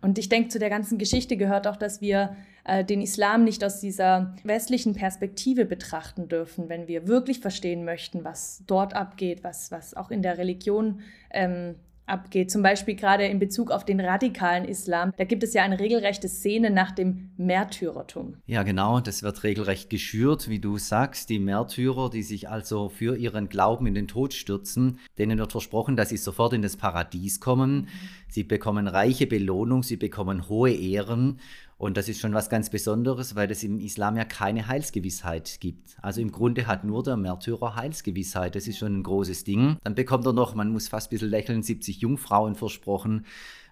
Und 0.00 0.18
ich 0.18 0.28
denke, 0.28 0.48
zu 0.48 0.58
der 0.58 0.70
ganzen 0.70 0.98
Geschichte 0.98 1.36
gehört 1.36 1.66
auch, 1.66 1.76
dass 1.76 2.00
wir 2.00 2.36
äh, 2.64 2.84
den 2.84 3.00
Islam 3.00 3.44
nicht 3.44 3.62
aus 3.64 3.80
dieser 3.80 4.34
westlichen 4.44 4.94
Perspektive 4.94 5.64
betrachten 5.64 6.28
dürfen, 6.28 6.68
wenn 6.68 6.88
wir 6.88 7.06
wirklich 7.06 7.40
verstehen 7.40 7.84
möchten, 7.84 8.24
was 8.24 8.62
dort 8.66 8.94
abgeht, 8.94 9.44
was, 9.44 9.70
was 9.70 9.94
auch 9.94 10.10
in 10.10 10.22
der 10.22 10.38
Religion 10.38 11.00
ähm, 11.30 11.76
abgeht. 12.06 12.50
Zum 12.50 12.62
Beispiel 12.62 12.94
gerade 12.94 13.26
in 13.26 13.38
Bezug 13.38 13.70
auf 13.70 13.84
den 13.84 14.00
radikalen 14.00 14.64
Islam. 14.64 15.12
Da 15.16 15.24
gibt 15.24 15.42
es 15.42 15.54
ja 15.54 15.62
eine 15.62 15.78
regelrechte 15.78 16.28
Szene 16.28 16.70
nach 16.70 16.92
dem 16.92 17.30
Märtyrertum. 17.36 18.36
Ja, 18.46 18.62
genau. 18.62 19.00
Das 19.00 19.22
wird 19.22 19.42
regelrecht 19.42 19.90
geschürt, 19.90 20.48
wie 20.48 20.58
du 20.58 20.78
sagst. 20.78 21.28
Die 21.28 21.38
Märtyrer, 21.38 22.10
die 22.10 22.22
sich 22.22 22.48
also 22.48 22.88
für 22.88 23.16
ihren 23.16 23.48
Glauben 23.48 23.86
in 23.86 23.94
den 23.94 24.08
Tod 24.08 24.34
stürzen, 24.34 24.98
denen 25.18 25.38
wird 25.38 25.52
versprochen, 25.52 25.96
dass 25.96 26.08
sie 26.08 26.16
sofort 26.16 26.52
in 26.52 26.62
das 26.62 26.76
Paradies 26.76 27.40
kommen. 27.40 27.88
Sie 28.28 28.44
bekommen 28.44 28.86
reiche 28.86 29.26
Belohnung, 29.26 29.82
sie 29.82 29.96
bekommen 29.96 30.48
hohe 30.48 30.72
Ehren. 30.72 31.40
Und 31.78 31.98
das 31.98 32.08
ist 32.08 32.20
schon 32.20 32.32
was 32.32 32.48
ganz 32.48 32.70
Besonderes, 32.70 33.36
weil 33.36 33.50
es 33.50 33.62
im 33.62 33.78
Islam 33.80 34.16
ja 34.16 34.24
keine 34.24 34.66
Heilsgewissheit 34.66 35.58
gibt. 35.60 35.96
Also 36.00 36.22
im 36.22 36.32
Grunde 36.32 36.66
hat 36.66 36.84
nur 36.84 37.02
der 37.02 37.18
Märtyrer 37.18 37.76
Heilsgewissheit. 37.76 38.54
Das 38.54 38.66
ist 38.66 38.78
schon 38.78 38.98
ein 38.98 39.02
großes 39.02 39.44
Ding. 39.44 39.76
Dann 39.84 39.94
bekommt 39.94 40.24
er 40.24 40.32
noch, 40.32 40.54
man 40.54 40.70
muss 40.70 40.88
fast 40.88 41.08
ein 41.08 41.10
bisschen 41.10 41.28
lächeln, 41.28 41.62
70 41.62 42.00
Jungfrauen 42.00 42.54
versprochen. 42.54 43.26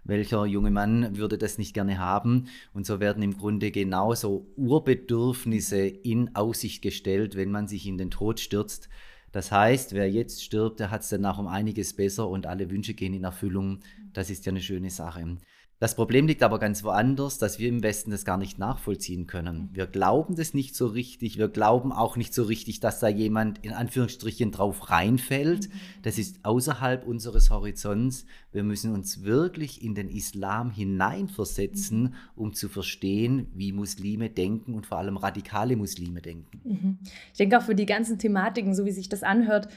Welcher 0.05 0.45
junge 0.45 0.71
Mann 0.71 1.17
würde 1.17 1.39
das 1.39 1.57
nicht 1.57 1.73
gerne 1.73 1.99
haben? 1.99 2.49
Und 2.75 2.85
so 2.85 3.01
werden 3.01 3.23
im 3.23 3.39
Grunde 3.39 3.71
genauso 3.71 4.47
Urbedürfnisse 4.57 5.87
in 5.87 6.37
Aussicht 6.37 6.83
gestellt, 6.83 7.37
wenn 7.37 7.51
man 7.51 7.69
sich 7.69 7.87
in 7.87 7.97
den 7.97 8.11
Tod 8.11 8.39
stürzt. 8.39 8.91
Das 9.33 9.51
heißt, 9.51 9.95
wer 9.95 10.11
jetzt 10.11 10.45
stirbt, 10.45 10.79
der 10.79 10.91
hat 10.91 11.01
es 11.01 11.09
danach 11.09 11.39
um 11.39 11.47
einiges 11.47 11.95
besser 11.95 12.29
und 12.29 12.47
alle 12.47 12.71
Wünsche 12.71 12.93
gehen 12.93 13.15
in 13.15 13.25
Erfüllung. 13.25 13.81
Das 14.13 14.29
ist 14.29 14.45
ja 14.45 14.53
eine 14.53 14.61
schöne 14.61 14.91
Sache. 14.91 15.39
Das 15.81 15.97
Problem 15.97 16.27
liegt 16.27 16.43
aber 16.43 16.59
ganz 16.59 16.85
woanders, 16.85 17.39
dass 17.39 17.59
wir 17.59 17.69
im 17.69 17.83
Westen 17.83 18.13
das 18.13 18.25
gar 18.25 18.39
nicht 18.39 18.59
nachvollziehen 18.59 19.27
können. 19.27 19.71
Wir 19.73 19.87
glauben 19.87 20.37
das 20.37 20.55
nicht 20.55 20.77
so 20.77 20.87
richtig. 20.87 21.37
Wir 21.37 21.49
glauben 21.49 21.93
auch 21.93 22.17
nicht 22.17 22.33
so 22.33 22.45
richtig, 22.45 22.81
dass 22.81 23.01
da 23.01 23.09
jemand 23.09 23.59
in 23.65 23.73
Anführungsstrichen 23.73 24.53
drauf 24.53 24.91
reinfällt. 24.91 25.69
Das 26.03 26.17
ist 26.17 26.45
außerhalb 26.45 27.05
unseres 27.05 27.51
Horizonts. 27.51 28.25
Wir 28.53 28.63
müssen 28.63 28.93
uns 28.93 29.25
wirklich 29.25 29.83
in 29.83 29.95
den 29.95 30.09
Islam 30.09 30.71
hineinversetzen, 30.71 32.15
um 32.37 32.55
zu 32.55 32.69
verstehen, 32.69 33.49
wie 33.53 33.73
Muslime 33.73 34.31
denken 34.31 34.75
und 34.75 34.87
vor 34.87 34.99
allem 34.99 35.17
radikale 35.17 35.77
Muslime 35.77 36.23
denken. 36.23 36.61
Mhm. 36.65 36.99
Ich 37.33 37.39
denke 37.39 37.59
auch 37.59 37.63
für 37.63 37.75
die 37.75 37.87
ganzen 37.87 38.19
Thematiken, 38.19 38.75
so 38.75 38.85
wie 38.85 38.93
sich 38.93 39.09
das 39.09 39.25
anhört, 39.25 39.69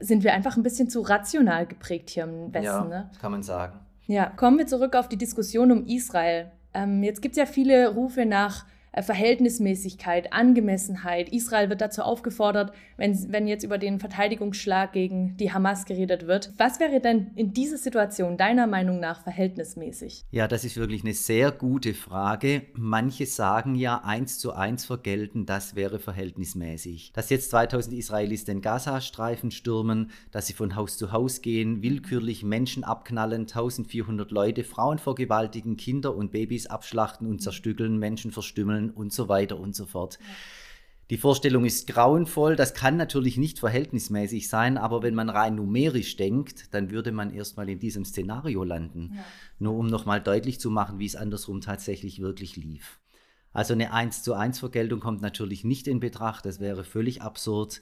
sind 0.00 0.22
wir 0.22 0.34
einfach 0.34 0.56
ein 0.56 0.62
bisschen 0.62 0.90
zu 0.90 1.00
rational 1.00 1.66
geprägt 1.66 2.10
hier 2.10 2.24
im 2.24 2.52
Westen. 2.52 2.64
Ja, 2.64 2.84
ne? 2.84 3.10
kann 3.20 3.32
man 3.32 3.42
sagen. 3.42 3.80
Ja, 4.10 4.30
kommen 4.30 4.56
wir 4.56 4.66
zurück 4.66 4.96
auf 4.96 5.10
die 5.10 5.18
Diskussion 5.18 5.70
um 5.70 5.84
Israel. 5.84 6.50
Ähm, 6.72 7.02
jetzt 7.02 7.20
gibt 7.20 7.32
es 7.32 7.38
ja 7.38 7.44
viele 7.44 7.88
Rufe 7.88 8.24
nach 8.24 8.64
Verhältnismäßigkeit, 8.96 10.32
Angemessenheit. 10.32 11.28
Israel 11.30 11.68
wird 11.68 11.80
dazu 11.80 12.02
aufgefordert, 12.02 12.72
wenn, 12.96 13.32
wenn 13.32 13.46
jetzt 13.46 13.64
über 13.64 13.78
den 13.78 14.00
Verteidigungsschlag 14.00 14.92
gegen 14.92 15.36
die 15.36 15.52
Hamas 15.52 15.84
geredet 15.84 16.26
wird. 16.26 16.52
Was 16.58 16.80
wäre 16.80 17.00
denn 17.00 17.30
in 17.36 17.52
dieser 17.52 17.78
Situation 17.78 18.36
deiner 18.36 18.66
Meinung 18.66 18.98
nach 19.00 19.22
verhältnismäßig? 19.22 20.24
Ja, 20.30 20.48
das 20.48 20.64
ist 20.64 20.76
wirklich 20.76 21.04
eine 21.04 21.14
sehr 21.14 21.52
gute 21.52 21.94
Frage. 21.94 22.62
Manche 22.74 23.26
sagen 23.26 23.74
ja, 23.74 24.02
eins 24.04 24.38
zu 24.38 24.52
eins 24.52 24.84
vergelten, 24.84 25.46
das 25.46 25.76
wäre 25.76 25.98
verhältnismäßig. 25.98 27.12
Dass 27.12 27.30
jetzt 27.30 27.50
2000 27.50 27.94
Israelis 27.96 28.44
den 28.44 28.62
Gazastreifen 28.62 29.50
stürmen, 29.50 30.10
dass 30.32 30.46
sie 30.46 30.54
von 30.54 30.74
Haus 30.76 30.96
zu 30.96 31.12
Haus 31.12 31.42
gehen, 31.42 31.82
willkürlich 31.82 32.42
Menschen 32.42 32.84
abknallen, 32.84 33.42
1400 33.42 34.30
Leute, 34.30 34.64
Frauen 34.64 34.98
vergewaltigen, 34.98 35.76
Kinder 35.76 36.16
und 36.16 36.32
Babys 36.32 36.66
abschlachten 36.66 37.26
und 37.28 37.40
zerstückeln, 37.40 37.98
Menschen 37.98 38.32
verstümmeln 38.32 38.77
und 38.90 39.12
so 39.12 39.28
weiter 39.28 39.58
und 39.58 39.74
so 39.74 39.86
fort. 39.86 40.18
Die 41.10 41.16
Vorstellung 41.16 41.64
ist 41.64 41.86
grauenvoll, 41.86 42.54
das 42.54 42.74
kann 42.74 42.98
natürlich 42.98 43.38
nicht 43.38 43.58
verhältnismäßig 43.58 44.48
sein, 44.50 44.76
aber 44.76 45.02
wenn 45.02 45.14
man 45.14 45.30
rein 45.30 45.54
numerisch 45.54 46.16
denkt, 46.16 46.74
dann 46.74 46.90
würde 46.90 47.12
man 47.12 47.32
erstmal 47.32 47.68
in 47.70 47.80
diesem 47.80 48.04
Szenario 48.04 48.62
landen. 48.62 49.12
Ja. 49.14 49.24
Nur 49.58 49.74
um 49.74 49.86
nochmal 49.86 50.20
deutlich 50.20 50.60
zu 50.60 50.70
machen, 50.70 50.98
wie 50.98 51.06
es 51.06 51.16
andersrum 51.16 51.62
tatsächlich 51.62 52.20
wirklich 52.20 52.56
lief. 52.56 53.00
Also 53.54 53.72
eine 53.72 53.94
1 53.94 54.22
zu 54.22 54.34
1 54.34 54.58
Vergeltung 54.58 55.00
kommt 55.00 55.22
natürlich 55.22 55.64
nicht 55.64 55.88
in 55.88 55.98
Betracht, 55.98 56.44
das 56.44 56.60
wäre 56.60 56.84
völlig 56.84 57.22
absurd. 57.22 57.80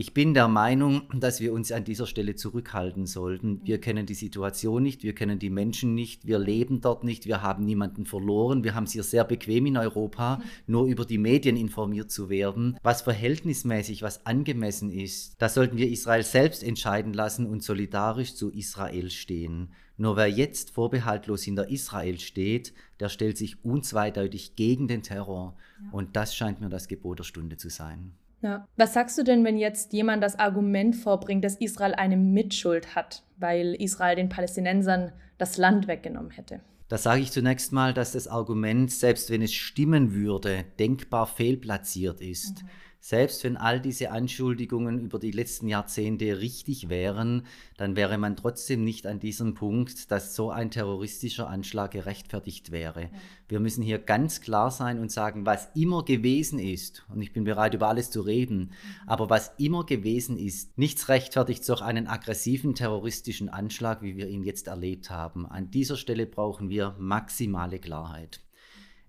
Ich 0.00 0.14
bin 0.14 0.32
der 0.32 0.48
Meinung, 0.48 1.02
dass 1.12 1.42
wir 1.42 1.52
uns 1.52 1.70
an 1.72 1.84
dieser 1.84 2.06
Stelle 2.06 2.34
zurückhalten 2.34 3.04
sollten. 3.04 3.60
Wir 3.64 3.82
kennen 3.82 4.06
die 4.06 4.14
Situation 4.14 4.82
nicht, 4.82 5.02
wir 5.02 5.14
kennen 5.14 5.38
die 5.38 5.50
Menschen 5.50 5.94
nicht, 5.94 6.26
wir 6.26 6.38
leben 6.38 6.80
dort 6.80 7.04
nicht, 7.04 7.26
wir 7.26 7.42
haben 7.42 7.66
niemanden 7.66 8.06
verloren. 8.06 8.64
Wir 8.64 8.74
haben 8.74 8.84
es 8.84 8.92
hier 8.92 9.02
sehr 9.02 9.24
bequem 9.24 9.66
in 9.66 9.76
Europa, 9.76 10.40
nur 10.66 10.86
über 10.86 11.04
die 11.04 11.18
Medien 11.18 11.54
informiert 11.58 12.10
zu 12.10 12.30
werden. 12.30 12.78
Was 12.82 13.02
verhältnismäßig, 13.02 14.00
was 14.00 14.24
angemessen 14.24 14.90
ist, 14.90 15.34
das 15.36 15.52
sollten 15.52 15.76
wir 15.76 15.90
Israel 15.90 16.22
selbst 16.22 16.62
entscheiden 16.62 17.12
lassen 17.12 17.44
und 17.44 17.62
solidarisch 17.62 18.34
zu 18.34 18.50
Israel 18.50 19.10
stehen. 19.10 19.68
Nur 19.98 20.16
wer 20.16 20.28
jetzt 20.28 20.70
vorbehaltlos 20.70 21.42
hinter 21.42 21.68
Israel 21.68 22.18
steht, 22.18 22.72
der 23.00 23.10
stellt 23.10 23.36
sich 23.36 23.62
unzweideutig 23.66 24.56
gegen 24.56 24.88
den 24.88 25.02
Terror. 25.02 25.58
Und 25.92 26.16
das 26.16 26.34
scheint 26.34 26.62
mir 26.62 26.70
das 26.70 26.88
Gebot 26.88 27.18
der 27.18 27.24
Stunde 27.24 27.58
zu 27.58 27.68
sein. 27.68 28.14
Ja. 28.42 28.66
Was 28.76 28.94
sagst 28.94 29.18
du 29.18 29.22
denn, 29.22 29.44
wenn 29.44 29.58
jetzt 29.58 29.92
jemand 29.92 30.22
das 30.22 30.38
Argument 30.38 30.96
vorbringt, 30.96 31.44
dass 31.44 31.56
Israel 31.56 31.94
eine 31.94 32.16
Mitschuld 32.16 32.94
hat, 32.94 33.22
weil 33.36 33.74
Israel 33.74 34.16
den 34.16 34.28
Palästinensern 34.28 35.12
das 35.38 35.58
Land 35.58 35.88
weggenommen 35.88 36.30
hätte? 36.30 36.60
Da 36.88 36.98
sage 36.98 37.20
ich 37.20 37.30
zunächst 37.30 37.72
mal, 37.72 37.94
dass 37.94 38.12
das 38.12 38.26
Argument, 38.26 38.90
selbst 38.90 39.30
wenn 39.30 39.42
es 39.42 39.52
stimmen 39.52 40.12
würde, 40.12 40.64
denkbar 40.78 41.26
fehlplatziert 41.26 42.20
ist. 42.20 42.62
Mhm. 42.62 42.68
Selbst 43.02 43.42
wenn 43.44 43.56
all 43.56 43.80
diese 43.80 44.10
Anschuldigungen 44.10 45.00
über 45.00 45.18
die 45.18 45.30
letzten 45.30 45.68
Jahrzehnte 45.68 46.40
richtig 46.40 46.90
wären, 46.90 47.46
dann 47.78 47.96
wäre 47.96 48.18
man 48.18 48.36
trotzdem 48.36 48.84
nicht 48.84 49.06
an 49.06 49.18
diesem 49.18 49.54
Punkt, 49.54 50.10
dass 50.10 50.36
so 50.36 50.50
ein 50.50 50.70
terroristischer 50.70 51.48
Anschlag 51.48 51.92
gerechtfertigt 51.92 52.70
wäre. 52.72 53.04
Ja. 53.04 53.10
Wir 53.48 53.60
müssen 53.60 53.82
hier 53.82 53.98
ganz 53.98 54.42
klar 54.42 54.70
sein 54.70 54.98
und 54.98 55.10
sagen, 55.10 55.46
was 55.46 55.70
immer 55.74 56.04
gewesen 56.04 56.58
ist, 56.58 57.06
und 57.08 57.22
ich 57.22 57.32
bin 57.32 57.44
bereit, 57.44 57.72
über 57.72 57.88
alles 57.88 58.10
zu 58.10 58.20
reden, 58.20 58.58
mhm. 58.58 59.08
aber 59.08 59.30
was 59.30 59.52
immer 59.56 59.86
gewesen 59.86 60.36
ist, 60.36 60.76
nichts 60.76 61.08
rechtfertigt 61.08 61.66
durch 61.70 61.80
einen 61.80 62.06
aggressiven 62.06 62.74
terroristischen 62.74 63.48
Anschlag, 63.48 64.02
wie 64.02 64.16
wir 64.16 64.28
ihn 64.28 64.44
jetzt 64.44 64.66
erlebt 64.66 65.08
haben. 65.08 65.46
An 65.46 65.70
dieser 65.70 65.96
Stelle 65.96 66.26
brauchen 66.26 66.68
wir 66.68 66.94
maximale 66.98 67.78
Klarheit. 67.78 68.40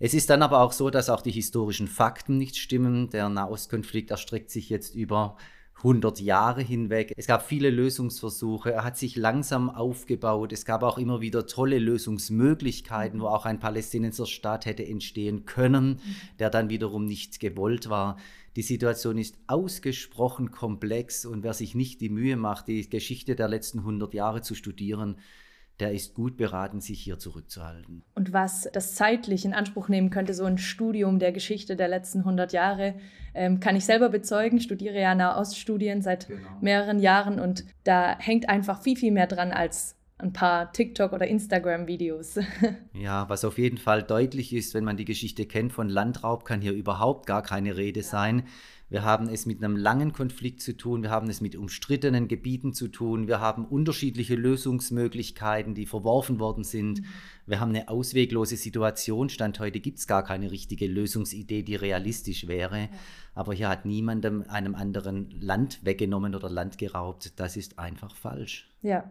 Es 0.03 0.15
ist 0.15 0.31
dann 0.31 0.41
aber 0.41 0.61
auch 0.61 0.71
so, 0.71 0.89
dass 0.89 1.11
auch 1.11 1.21
die 1.21 1.29
historischen 1.29 1.87
Fakten 1.87 2.39
nicht 2.39 2.57
stimmen. 2.57 3.11
Der 3.11 3.29
Nahostkonflikt 3.29 4.09
erstreckt 4.09 4.49
sich 4.49 4.67
jetzt 4.67 4.95
über 4.95 5.37
100 5.77 6.19
Jahre 6.21 6.63
hinweg. 6.63 7.13
Es 7.15 7.27
gab 7.27 7.45
viele 7.45 7.69
Lösungsversuche, 7.69 8.73
er 8.73 8.83
hat 8.83 8.97
sich 8.97 9.15
langsam 9.15 9.69
aufgebaut. 9.69 10.53
Es 10.53 10.65
gab 10.65 10.81
auch 10.81 10.97
immer 10.97 11.21
wieder 11.21 11.45
tolle 11.45 11.77
Lösungsmöglichkeiten, 11.77 13.21
wo 13.21 13.27
auch 13.27 13.45
ein 13.45 13.59
Palästinenserstaat 13.59 14.65
hätte 14.65 14.83
entstehen 14.83 15.45
können, 15.45 16.01
der 16.39 16.49
dann 16.49 16.69
wiederum 16.69 17.05
nicht 17.05 17.39
gewollt 17.39 17.91
war. 17.91 18.17
Die 18.55 18.63
Situation 18.63 19.19
ist 19.19 19.37
ausgesprochen 19.45 20.49
komplex 20.49 21.27
und 21.27 21.43
wer 21.43 21.53
sich 21.53 21.75
nicht 21.75 22.01
die 22.01 22.09
Mühe 22.09 22.37
macht, 22.37 22.67
die 22.67 22.89
Geschichte 22.89 23.35
der 23.35 23.49
letzten 23.49 23.79
100 23.79 24.15
Jahre 24.15 24.41
zu 24.41 24.55
studieren, 24.55 25.17
der 25.81 25.91
ist 25.91 26.13
gut 26.13 26.37
beraten, 26.37 26.79
sich 26.79 27.01
hier 27.01 27.17
zurückzuhalten. 27.17 28.03
Und 28.13 28.33
was 28.33 28.69
das 28.71 28.93
zeitlich 28.93 29.45
in 29.45 29.53
Anspruch 29.53 29.89
nehmen 29.89 30.11
könnte, 30.11 30.35
so 30.35 30.45
ein 30.45 30.59
Studium 30.59 31.17
der 31.17 31.31
Geschichte 31.31 31.75
der 31.75 31.87
letzten 31.87 32.19
100 32.19 32.53
Jahre, 32.53 32.93
ähm, 33.33 33.59
kann 33.59 33.75
ich 33.75 33.85
selber 33.85 34.09
bezeugen. 34.09 34.57
Ich 34.57 34.63
studiere 34.63 34.99
ja 35.01 35.15
Nahoststudien 35.15 36.03
seit 36.03 36.27
genau. 36.27 36.47
mehreren 36.61 36.99
Jahren 36.99 37.39
und 37.39 37.65
da 37.83 38.15
hängt 38.19 38.47
einfach 38.47 38.83
viel, 38.83 38.95
viel 38.95 39.11
mehr 39.11 39.25
dran 39.25 39.51
als 39.51 39.95
ein 40.21 40.33
paar 40.33 40.71
TikTok- 40.71 41.13
oder 41.13 41.27
Instagram-Videos. 41.27 42.39
Ja, 42.93 43.27
was 43.29 43.45
auf 43.45 43.57
jeden 43.57 43.77
Fall 43.77 44.03
deutlich 44.03 44.53
ist, 44.53 44.73
wenn 44.73 44.83
man 44.83 44.97
die 44.97 45.05
Geschichte 45.05 45.45
kennt 45.45 45.73
von 45.73 45.89
Landraub, 45.89 46.45
kann 46.45 46.61
hier 46.61 46.73
überhaupt 46.73 47.25
gar 47.25 47.41
keine 47.41 47.75
Rede 47.75 48.01
ja. 48.01 48.05
sein. 48.05 48.43
Wir 48.91 49.03
haben 49.03 49.29
es 49.29 49.45
mit 49.45 49.63
einem 49.63 49.77
langen 49.77 50.11
Konflikt 50.11 50.61
zu 50.61 50.75
tun, 50.75 51.01
wir 51.01 51.09
haben 51.09 51.29
es 51.29 51.39
mit 51.39 51.55
umstrittenen 51.55 52.27
Gebieten 52.27 52.73
zu 52.73 52.89
tun, 52.89 53.25
wir 53.25 53.39
haben 53.39 53.63
unterschiedliche 53.63 54.35
Lösungsmöglichkeiten, 54.35 55.73
die 55.73 55.85
verworfen 55.85 56.41
worden 56.41 56.65
sind. 56.65 56.99
Mhm. 56.99 57.05
Wir 57.45 57.61
haben 57.61 57.69
eine 57.69 57.87
ausweglose 57.87 58.57
Situation. 58.57 59.29
Stand 59.29 59.61
heute 59.61 59.79
gibt 59.79 59.99
es 59.99 60.07
gar 60.07 60.23
keine 60.25 60.51
richtige 60.51 60.87
Lösungsidee, 60.87 61.63
die 61.63 61.75
realistisch 61.75 62.49
wäre. 62.49 62.79
Ja. 62.79 62.89
Aber 63.33 63.53
hier 63.53 63.69
hat 63.69 63.85
niemandem 63.85 64.43
einem 64.49 64.75
anderen 64.75 65.31
Land 65.39 65.85
weggenommen 65.85 66.35
oder 66.35 66.49
Land 66.49 66.77
geraubt. 66.77 67.39
Das 67.39 67.55
ist 67.55 67.79
einfach 67.79 68.13
falsch. 68.13 68.69
Ja, 68.81 69.05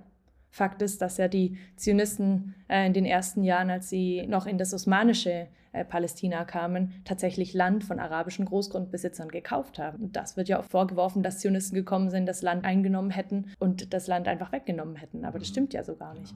Fakt 0.50 0.82
ist, 0.82 1.00
dass 1.00 1.16
ja 1.16 1.28
die 1.28 1.56
Zionisten 1.76 2.54
äh, 2.68 2.86
in 2.86 2.92
den 2.92 3.04
ersten 3.04 3.42
Jahren, 3.44 3.70
als 3.70 3.88
sie 3.88 4.26
noch 4.26 4.46
in 4.46 4.58
das 4.58 4.74
osmanische 4.74 5.46
äh, 5.72 5.84
Palästina 5.84 6.44
kamen, 6.44 6.92
tatsächlich 7.04 7.54
Land 7.54 7.84
von 7.84 8.00
arabischen 8.00 8.44
Großgrundbesitzern 8.44 9.28
gekauft 9.28 9.78
haben. 9.78 10.02
Und 10.02 10.16
das 10.16 10.36
wird 10.36 10.48
ja 10.48 10.58
auch 10.58 10.64
vorgeworfen, 10.64 11.22
dass 11.22 11.38
Zionisten 11.38 11.76
gekommen 11.76 12.10
sind, 12.10 12.26
das 12.26 12.42
Land 12.42 12.64
eingenommen 12.64 13.10
hätten 13.10 13.52
und 13.60 13.94
das 13.94 14.08
Land 14.08 14.26
einfach 14.26 14.50
weggenommen 14.50 14.96
hätten. 14.96 15.24
Aber 15.24 15.38
das 15.38 15.48
mhm. 15.48 15.52
stimmt 15.52 15.72
ja 15.72 15.84
so 15.84 15.94
gar 15.94 16.14
nicht. 16.14 16.34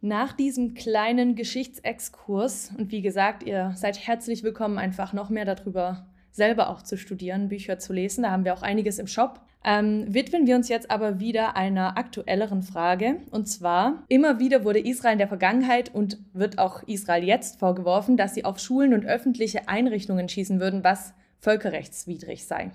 Nach 0.00 0.32
diesem 0.32 0.72
kleinen 0.72 1.34
Geschichtsexkurs, 1.34 2.72
und 2.78 2.90
wie 2.90 3.02
gesagt, 3.02 3.42
ihr 3.42 3.72
seid 3.76 3.98
herzlich 3.98 4.42
willkommen, 4.42 4.78
einfach 4.78 5.12
noch 5.12 5.28
mehr 5.28 5.44
darüber 5.44 6.06
selber 6.30 6.70
auch 6.70 6.80
zu 6.80 6.96
studieren, 6.96 7.48
Bücher 7.48 7.78
zu 7.78 7.92
lesen. 7.92 8.22
Da 8.22 8.30
haben 8.30 8.46
wir 8.46 8.54
auch 8.54 8.62
einiges 8.62 8.98
im 8.98 9.06
Shop. 9.06 9.42
Ähm, 9.62 10.06
widmen 10.08 10.46
wir 10.46 10.56
uns 10.56 10.68
jetzt 10.68 10.90
aber 10.90 11.20
wieder 11.20 11.54
einer 11.56 11.98
aktuelleren 11.98 12.62
Frage. 12.62 13.20
Und 13.30 13.46
zwar, 13.46 14.04
immer 14.08 14.38
wieder 14.38 14.64
wurde 14.64 14.78
Israel 14.78 15.12
in 15.12 15.18
der 15.18 15.28
Vergangenheit 15.28 15.94
und 15.94 16.18
wird 16.32 16.58
auch 16.58 16.82
Israel 16.84 17.24
jetzt 17.24 17.58
vorgeworfen, 17.58 18.16
dass 18.16 18.34
sie 18.34 18.44
auf 18.44 18.58
Schulen 18.58 18.94
und 18.94 19.04
öffentliche 19.04 19.68
Einrichtungen 19.68 20.28
schießen 20.28 20.60
würden, 20.60 20.82
was 20.82 21.12
völkerrechtswidrig 21.40 22.46
sei. 22.46 22.70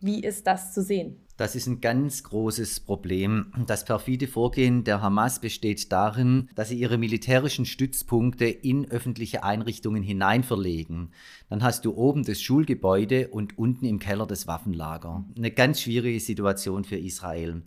Wie 0.00 0.20
ist 0.20 0.46
das 0.46 0.72
zu 0.72 0.82
sehen? 0.82 1.23
Das 1.36 1.56
ist 1.56 1.66
ein 1.66 1.80
ganz 1.80 2.22
großes 2.22 2.78
Problem. 2.78 3.52
Das 3.66 3.84
perfide 3.84 4.28
Vorgehen 4.28 4.84
der 4.84 5.02
Hamas 5.02 5.40
besteht 5.40 5.90
darin, 5.90 6.48
dass 6.54 6.68
sie 6.68 6.78
ihre 6.78 6.96
militärischen 6.96 7.64
Stützpunkte 7.64 8.44
in 8.44 8.88
öffentliche 8.88 9.42
Einrichtungen 9.42 10.04
hineinverlegen. 10.04 11.08
Dann 11.48 11.64
hast 11.64 11.84
du 11.84 11.96
oben 11.96 12.22
das 12.22 12.40
Schulgebäude 12.40 13.28
und 13.28 13.58
unten 13.58 13.84
im 13.84 13.98
Keller 13.98 14.26
das 14.26 14.46
Waffenlager. 14.46 15.24
Eine 15.36 15.50
ganz 15.50 15.80
schwierige 15.80 16.20
Situation 16.20 16.84
für 16.84 16.98
Israel. 16.98 17.62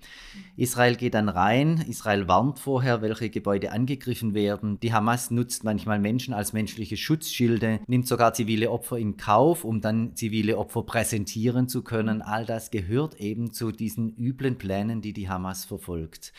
Israel 0.55 0.95
geht 0.95 1.13
dann 1.13 1.27
rein, 1.27 1.83
Israel 1.89 2.29
warnt 2.29 2.59
vorher, 2.59 3.01
welche 3.01 3.29
Gebäude 3.29 3.74
angegriffen 3.74 4.33
werden. 4.33 4.79
Die 4.79 4.93
Hamas 4.93 5.29
nutzt 5.29 5.65
manchmal 5.65 6.00
Menschen 6.00 6.33
als 6.33 6.53
menschliche 6.53 6.95
Schutzschilde, 6.95 7.81
nimmt 7.88 8.07
sogar 8.07 8.33
zivile 8.33 8.71
Opfer 8.71 8.97
in 8.97 9.17
Kauf, 9.17 9.65
um 9.65 9.81
dann 9.81 10.15
zivile 10.15 10.57
Opfer 10.57 10.83
präsentieren 10.83 11.67
zu 11.67 11.81
können. 11.81 12.21
All 12.21 12.45
das 12.45 12.71
gehört 12.71 13.19
eben 13.19 13.51
zu 13.57 13.71
diesen 13.71 14.15
üblen 14.15 14.57
Plänen, 14.57 15.01
die 15.01 15.13
die 15.13 15.27
Hamas 15.27 15.65
verfolgt. 15.65 16.33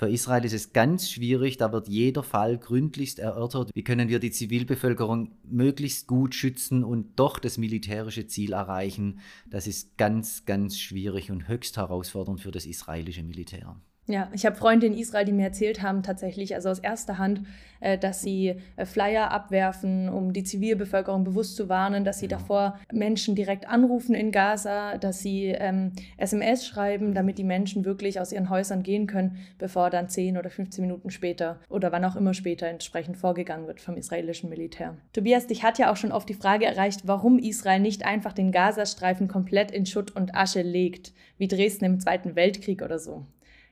Für 0.00 0.08
Israel 0.08 0.46
ist 0.46 0.54
es 0.54 0.72
ganz 0.72 1.10
schwierig, 1.10 1.58
da 1.58 1.72
wird 1.72 1.86
jeder 1.86 2.22
Fall 2.22 2.56
gründlichst 2.56 3.18
erörtert. 3.18 3.70
Wie 3.74 3.84
können 3.84 4.08
wir 4.08 4.18
die 4.18 4.30
Zivilbevölkerung 4.30 5.32
möglichst 5.44 6.06
gut 6.06 6.34
schützen 6.34 6.84
und 6.84 7.18
doch 7.18 7.38
das 7.38 7.58
militärische 7.58 8.26
Ziel 8.26 8.54
erreichen? 8.54 9.20
Das 9.50 9.66
ist 9.66 9.98
ganz, 9.98 10.46
ganz 10.46 10.78
schwierig 10.78 11.30
und 11.30 11.48
höchst 11.48 11.76
herausfordernd 11.76 12.40
für 12.40 12.50
das 12.50 12.64
israelische 12.64 13.22
Militär. 13.22 13.76
Ja, 14.10 14.28
ich 14.32 14.44
habe 14.44 14.56
Freunde 14.56 14.86
in 14.86 14.94
Israel, 14.94 15.24
die 15.24 15.32
mir 15.32 15.44
erzählt 15.44 15.82
haben, 15.82 16.02
tatsächlich, 16.02 16.54
also 16.56 16.68
aus 16.68 16.80
erster 16.80 17.18
Hand, 17.18 17.42
äh, 17.78 17.96
dass 17.96 18.22
sie 18.22 18.56
äh, 18.76 18.84
Flyer 18.84 19.30
abwerfen, 19.30 20.08
um 20.08 20.32
die 20.32 20.42
Zivilbevölkerung 20.42 21.22
bewusst 21.22 21.54
zu 21.54 21.68
warnen, 21.68 22.04
dass 22.04 22.18
sie 22.18 22.26
ja. 22.26 22.36
davor 22.36 22.78
Menschen 22.92 23.36
direkt 23.36 23.68
anrufen 23.68 24.16
in 24.16 24.32
Gaza, 24.32 24.98
dass 24.98 25.20
sie 25.20 25.46
ähm, 25.46 25.92
SMS 26.16 26.66
schreiben, 26.66 27.14
damit 27.14 27.38
die 27.38 27.44
Menschen 27.44 27.84
wirklich 27.84 28.20
aus 28.20 28.32
ihren 28.32 28.50
Häusern 28.50 28.82
gehen 28.82 29.06
können, 29.06 29.38
bevor 29.58 29.90
dann 29.90 30.08
10 30.08 30.36
oder 30.36 30.50
15 30.50 30.82
Minuten 30.82 31.10
später 31.10 31.60
oder 31.68 31.92
wann 31.92 32.04
auch 32.04 32.16
immer 32.16 32.34
später 32.34 32.66
entsprechend 32.66 33.16
vorgegangen 33.16 33.68
wird 33.68 33.80
vom 33.80 33.96
israelischen 33.96 34.50
Militär. 34.50 34.96
Tobias, 35.12 35.46
dich 35.46 35.62
hat 35.62 35.78
ja 35.78 35.92
auch 35.92 35.96
schon 35.96 36.12
oft 36.12 36.28
die 36.28 36.34
Frage 36.34 36.66
erreicht, 36.66 37.02
warum 37.04 37.38
Israel 37.38 37.80
nicht 37.80 38.04
einfach 38.04 38.32
den 38.32 38.50
Gazastreifen 38.50 39.28
komplett 39.28 39.70
in 39.70 39.86
Schutt 39.86 40.16
und 40.16 40.34
Asche 40.34 40.62
legt, 40.62 41.12
wie 41.38 41.46
Dresden 41.46 41.84
im 41.84 42.00
Zweiten 42.00 42.34
Weltkrieg 42.34 42.82
oder 42.82 42.98
so 42.98 43.24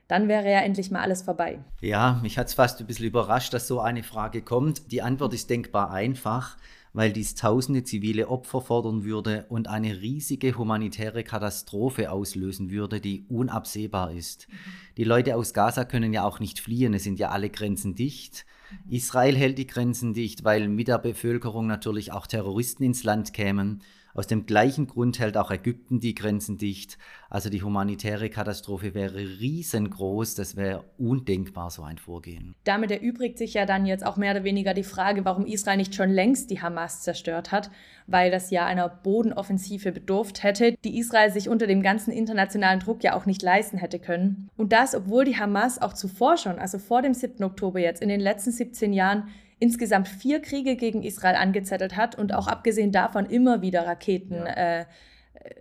dann 0.09 0.27
wäre 0.27 0.51
ja 0.51 0.61
endlich 0.61 0.91
mal 0.91 1.03
alles 1.03 1.23
vorbei. 1.23 1.59
Ja, 1.81 2.19
mich 2.23 2.39
hat 2.39 2.49
es 2.49 2.55
fast 2.55 2.81
ein 2.81 2.87
bisschen 2.87 3.07
überrascht, 3.07 3.53
dass 3.53 3.69
so 3.69 3.81
eine 3.81 4.03
Frage 4.03 4.43
kommt. 4.43 4.91
Die 4.91 5.03
Antwort 5.03 5.35
ist 5.35 5.51
denkbar 5.51 5.91
einfach, 5.91 6.57
weil 6.95 7.13
dies 7.13 7.35
tausende 7.35 7.85
zivile 7.85 8.29
Opfer 8.29 8.63
fordern 8.63 9.05
würde 9.05 9.45
und 9.51 9.69
eine 9.69 10.01
riesige 10.01 10.57
humanitäre 10.57 11.25
Katastrophe 11.25 12.11
auslösen 12.11 12.71
würde, 12.71 13.01
die 13.01 13.27
unabsehbar 13.29 14.13
ist. 14.13 14.49
Die 14.97 15.05
Leute 15.05 15.37
aus 15.37 15.53
Gaza 15.53 15.85
können 15.85 16.15
ja 16.15 16.25
auch 16.25 16.41
nicht 16.41 16.59
fliehen, 16.59 16.95
es 16.95 17.05
sind 17.05 17.19
ja 17.19 17.29
alle 17.29 17.51
Grenzen 17.51 17.95
dicht. 17.95 18.47
Israel 18.89 19.37
hält 19.37 19.59
die 19.59 19.67
Grenzen 19.67 20.15
dicht, 20.15 20.43
weil 20.43 20.69
mit 20.69 20.89
der 20.89 20.99
Bevölkerung 20.99 21.67
natürlich 21.67 22.13
auch 22.13 22.27
Terroristen 22.27 22.85
ins 22.85 23.05
Land 23.05 23.35
kämen. 23.35 23.83
Aus 24.19 24.27
dem 24.27 24.47
gleichen 24.47 24.89
Grund 24.89 25.21
hält 25.21 25.37
auch 25.37 25.53
Ägypten 25.53 26.01
die 26.01 26.13
Grenzen 26.13 26.59
dicht. 26.59 26.99
Also 27.31 27.51
die 27.51 27.63
humanitäre 27.63 28.31
Katastrophe 28.31 28.93
wäre 28.93 29.17
riesengroß. 29.17 30.35
Das 30.35 30.57
wäre 30.57 30.83
undenkbar, 30.99 31.71
so 31.71 31.85
ein 31.85 31.99
Vorgehen. 31.99 32.57
Damit 32.65 32.91
erübrigt 32.91 33.39
sich 33.39 33.55
ja 33.55 33.65
dann 33.65 33.87
jetzt 33.87 34.05
auch 34.05 34.17
mehr 34.17 34.33
oder 34.33 34.43
weniger 34.43 34.75
die 34.75 34.83
Frage, 34.83 35.25
warum 35.25 35.47
Israel 35.47 35.77
nicht 35.77 35.95
schon 35.95 36.11
längst 36.11 36.51
die 36.51 36.61
Hamas 36.61 37.03
zerstört 37.03 37.53
hat, 37.53 37.71
weil 38.09 38.33
das 38.33 38.51
ja 38.51 38.67
einer 38.67 38.89
Bodenoffensive 38.89 39.93
bedurft 39.93 40.43
hätte, 40.43 40.75
die 40.83 40.99
Israel 40.99 41.31
sich 41.31 41.49
unter 41.49 41.69
dem 41.69 41.81
ganzen 41.81 42.11
internationalen 42.11 42.81
Druck 42.81 43.05
ja 43.05 43.15
auch 43.15 43.25
nicht 43.25 43.43
leisten 43.43 43.79
hätte 43.79 44.01
können. 44.01 44.51
Und 44.57 44.73
das, 44.73 44.97
obwohl 44.97 45.27
die 45.27 45.39
Hamas 45.39 45.81
auch 45.81 45.93
zuvor 45.93 46.39
schon, 46.39 46.59
also 46.59 46.81
vor 46.81 47.03
dem 47.03 47.15
7. 47.15 47.45
Oktober 47.45 47.79
jetzt, 47.79 48.03
in 48.03 48.09
den 48.09 48.19
letzten 48.19 48.51
17 48.51 48.93
Jahren 48.93 49.29
insgesamt 49.59 50.09
vier 50.09 50.41
Kriege 50.41 50.77
gegen 50.77 51.03
Israel 51.03 51.37
angezettelt 51.37 51.97
hat 51.97 52.17
und 52.17 52.35
auch 52.35 52.47
abgesehen 52.47 52.93
davon 52.93 53.27
immer 53.27 53.63
wieder 53.63 53.87
Raketen 53.87 54.35
ja. 54.35 54.81
äh, 54.81 54.85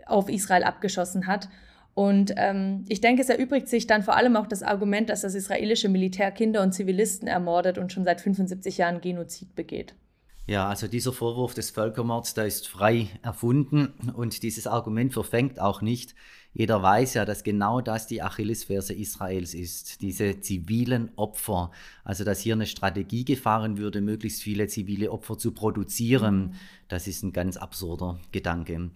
auf 0.06 0.30
Israel 0.30 0.63
abgeschossen 0.63 1.27
hat. 1.27 1.50
Und 1.94 2.34
ähm, 2.38 2.86
ich 2.89 3.01
denke, 3.01 3.24
es 3.24 3.30
erübrigt 3.30 3.68
sich 3.68 3.88
dann 3.88 4.04
vor 4.04 4.16
allem 4.16 4.36
auch 4.36 4.46
das 4.46 4.62
Argument, 4.62 5.10
dass 5.10 5.22
das 5.22 5.34
israelische 5.34 5.89
Militär 5.89 6.32
Kinder 6.32 6.62
und 6.62 6.74
Zivilisten 6.74 7.27
ermordet 7.27 7.80
und 7.80 7.92
schon 7.92 8.04
seit 8.04 8.22
75 8.22 8.77
Jahren 8.77 9.01
Genozid 9.01 9.56
begeht. 9.56 9.96
Ja, 10.46 10.70
also 10.70 10.88
dieser 10.88 11.12
Vorwurf 11.12 11.56
des 11.56 11.72
Völkermords, 11.72 12.34
der 12.34 12.46
ist 12.46 12.68
frei 12.68 13.08
erfunden 13.22 13.96
und 14.16 14.44
dieses 14.44 14.68
Argument 14.68 15.12
verfängt 15.12 15.60
auch 15.60 15.82
nicht. 15.82 16.13
Jeder 16.58 16.82
weiß 16.82 17.14
ja, 17.14 17.24
dass 17.24 17.44
genau 17.44 17.82
das 17.82 18.08
die 18.08 18.24
Achillesferse 18.24 18.92
Israels 18.92 19.54
ist, 19.54 20.02
diese 20.02 20.40
zivilen 20.42 21.12
Opfer. 21.16 21.70
Also 22.04 22.24
dass 22.24 22.40
hier 22.40 22.56
eine 22.56 22.66
Strategie 22.66 23.26
gefahren 23.26 23.78
würde, 23.78 24.02
möglichst 24.02 24.42
viele 24.42 24.68
zivile 24.68 25.12
Opfer 25.12 25.38
zu 25.38 25.52
produzieren, 25.52 26.56
das 26.88 27.06
ist 27.06 27.22
ein 27.22 27.32
ganz 27.32 27.58
absurder 27.58 28.20
Gedanke. 28.32 28.90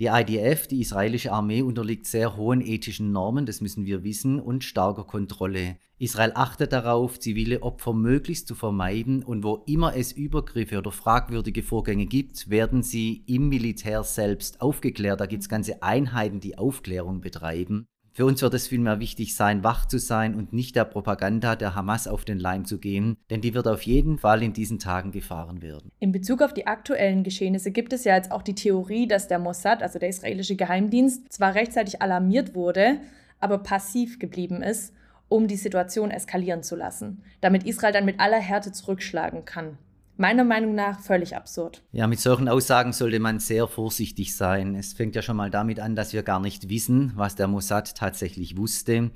Die 0.00 0.06
IDF, 0.06 0.66
die 0.66 0.80
israelische 0.80 1.30
Armee, 1.30 1.60
unterliegt 1.60 2.06
sehr 2.06 2.34
hohen 2.34 2.62
ethischen 2.62 3.12
Normen, 3.12 3.44
das 3.44 3.60
müssen 3.60 3.84
wir 3.84 4.02
wissen, 4.02 4.40
und 4.40 4.64
starker 4.64 5.04
Kontrolle. 5.04 5.76
Israel 5.98 6.32
achtet 6.36 6.72
darauf, 6.72 7.20
zivile 7.20 7.62
Opfer 7.62 7.92
möglichst 7.92 8.48
zu 8.48 8.54
vermeiden 8.54 9.22
und 9.22 9.44
wo 9.44 9.62
immer 9.66 9.94
es 9.94 10.12
Übergriffe 10.12 10.78
oder 10.78 10.90
fragwürdige 10.90 11.62
Vorgänge 11.62 12.06
gibt, 12.06 12.48
werden 12.48 12.82
sie 12.82 13.24
im 13.26 13.50
Militär 13.50 14.02
selbst 14.02 14.62
aufgeklärt. 14.62 15.20
Da 15.20 15.26
gibt 15.26 15.42
es 15.42 15.50
ganze 15.50 15.82
Einheiten, 15.82 16.40
die 16.40 16.56
Aufklärung 16.56 17.20
betreiben. 17.20 17.86
Für 18.12 18.26
uns 18.26 18.42
wird 18.42 18.54
es 18.54 18.66
vielmehr 18.66 18.98
wichtig 18.98 19.36
sein, 19.36 19.62
wach 19.62 19.86
zu 19.86 19.98
sein 19.98 20.34
und 20.34 20.52
nicht 20.52 20.74
der 20.74 20.84
Propaganda 20.84 21.54
der 21.54 21.76
Hamas 21.76 22.08
auf 22.08 22.24
den 22.24 22.40
Leim 22.40 22.64
zu 22.64 22.78
gehen, 22.78 23.16
denn 23.30 23.40
die 23.40 23.54
wird 23.54 23.68
auf 23.68 23.82
jeden 23.82 24.18
Fall 24.18 24.42
in 24.42 24.52
diesen 24.52 24.80
Tagen 24.80 25.12
gefahren 25.12 25.62
werden. 25.62 25.92
In 26.00 26.10
Bezug 26.10 26.42
auf 26.42 26.52
die 26.52 26.66
aktuellen 26.66 27.22
Geschehnisse 27.22 27.70
gibt 27.70 27.92
es 27.92 28.04
ja 28.04 28.16
jetzt 28.16 28.32
auch 28.32 28.42
die 28.42 28.56
Theorie, 28.56 29.06
dass 29.06 29.28
der 29.28 29.38
Mossad, 29.38 29.82
also 29.82 29.98
der 29.98 30.08
israelische 30.08 30.56
Geheimdienst, 30.56 31.32
zwar 31.32 31.54
rechtzeitig 31.54 32.02
alarmiert 32.02 32.54
wurde, 32.54 33.00
aber 33.38 33.58
passiv 33.58 34.18
geblieben 34.18 34.60
ist, 34.60 34.92
um 35.28 35.46
die 35.46 35.56
Situation 35.56 36.10
eskalieren 36.10 36.64
zu 36.64 36.74
lassen, 36.74 37.22
damit 37.40 37.64
Israel 37.64 37.92
dann 37.92 38.04
mit 38.04 38.18
aller 38.18 38.40
Härte 38.40 38.72
zurückschlagen 38.72 39.44
kann 39.44 39.78
meiner 40.20 40.44
Meinung 40.44 40.74
nach 40.74 41.00
völlig 41.00 41.34
absurd. 41.34 41.82
Ja, 41.92 42.06
mit 42.06 42.20
solchen 42.20 42.48
Aussagen 42.48 42.92
sollte 42.92 43.18
man 43.18 43.40
sehr 43.40 43.66
vorsichtig 43.66 44.36
sein. 44.36 44.74
Es 44.74 44.92
fängt 44.92 45.16
ja 45.16 45.22
schon 45.22 45.36
mal 45.36 45.50
damit 45.50 45.80
an, 45.80 45.96
dass 45.96 46.12
wir 46.12 46.22
gar 46.22 46.40
nicht 46.40 46.68
wissen, 46.68 47.12
was 47.16 47.34
der 47.34 47.48
Mossad 47.48 47.96
tatsächlich 47.96 48.56
wusste. 48.56 49.10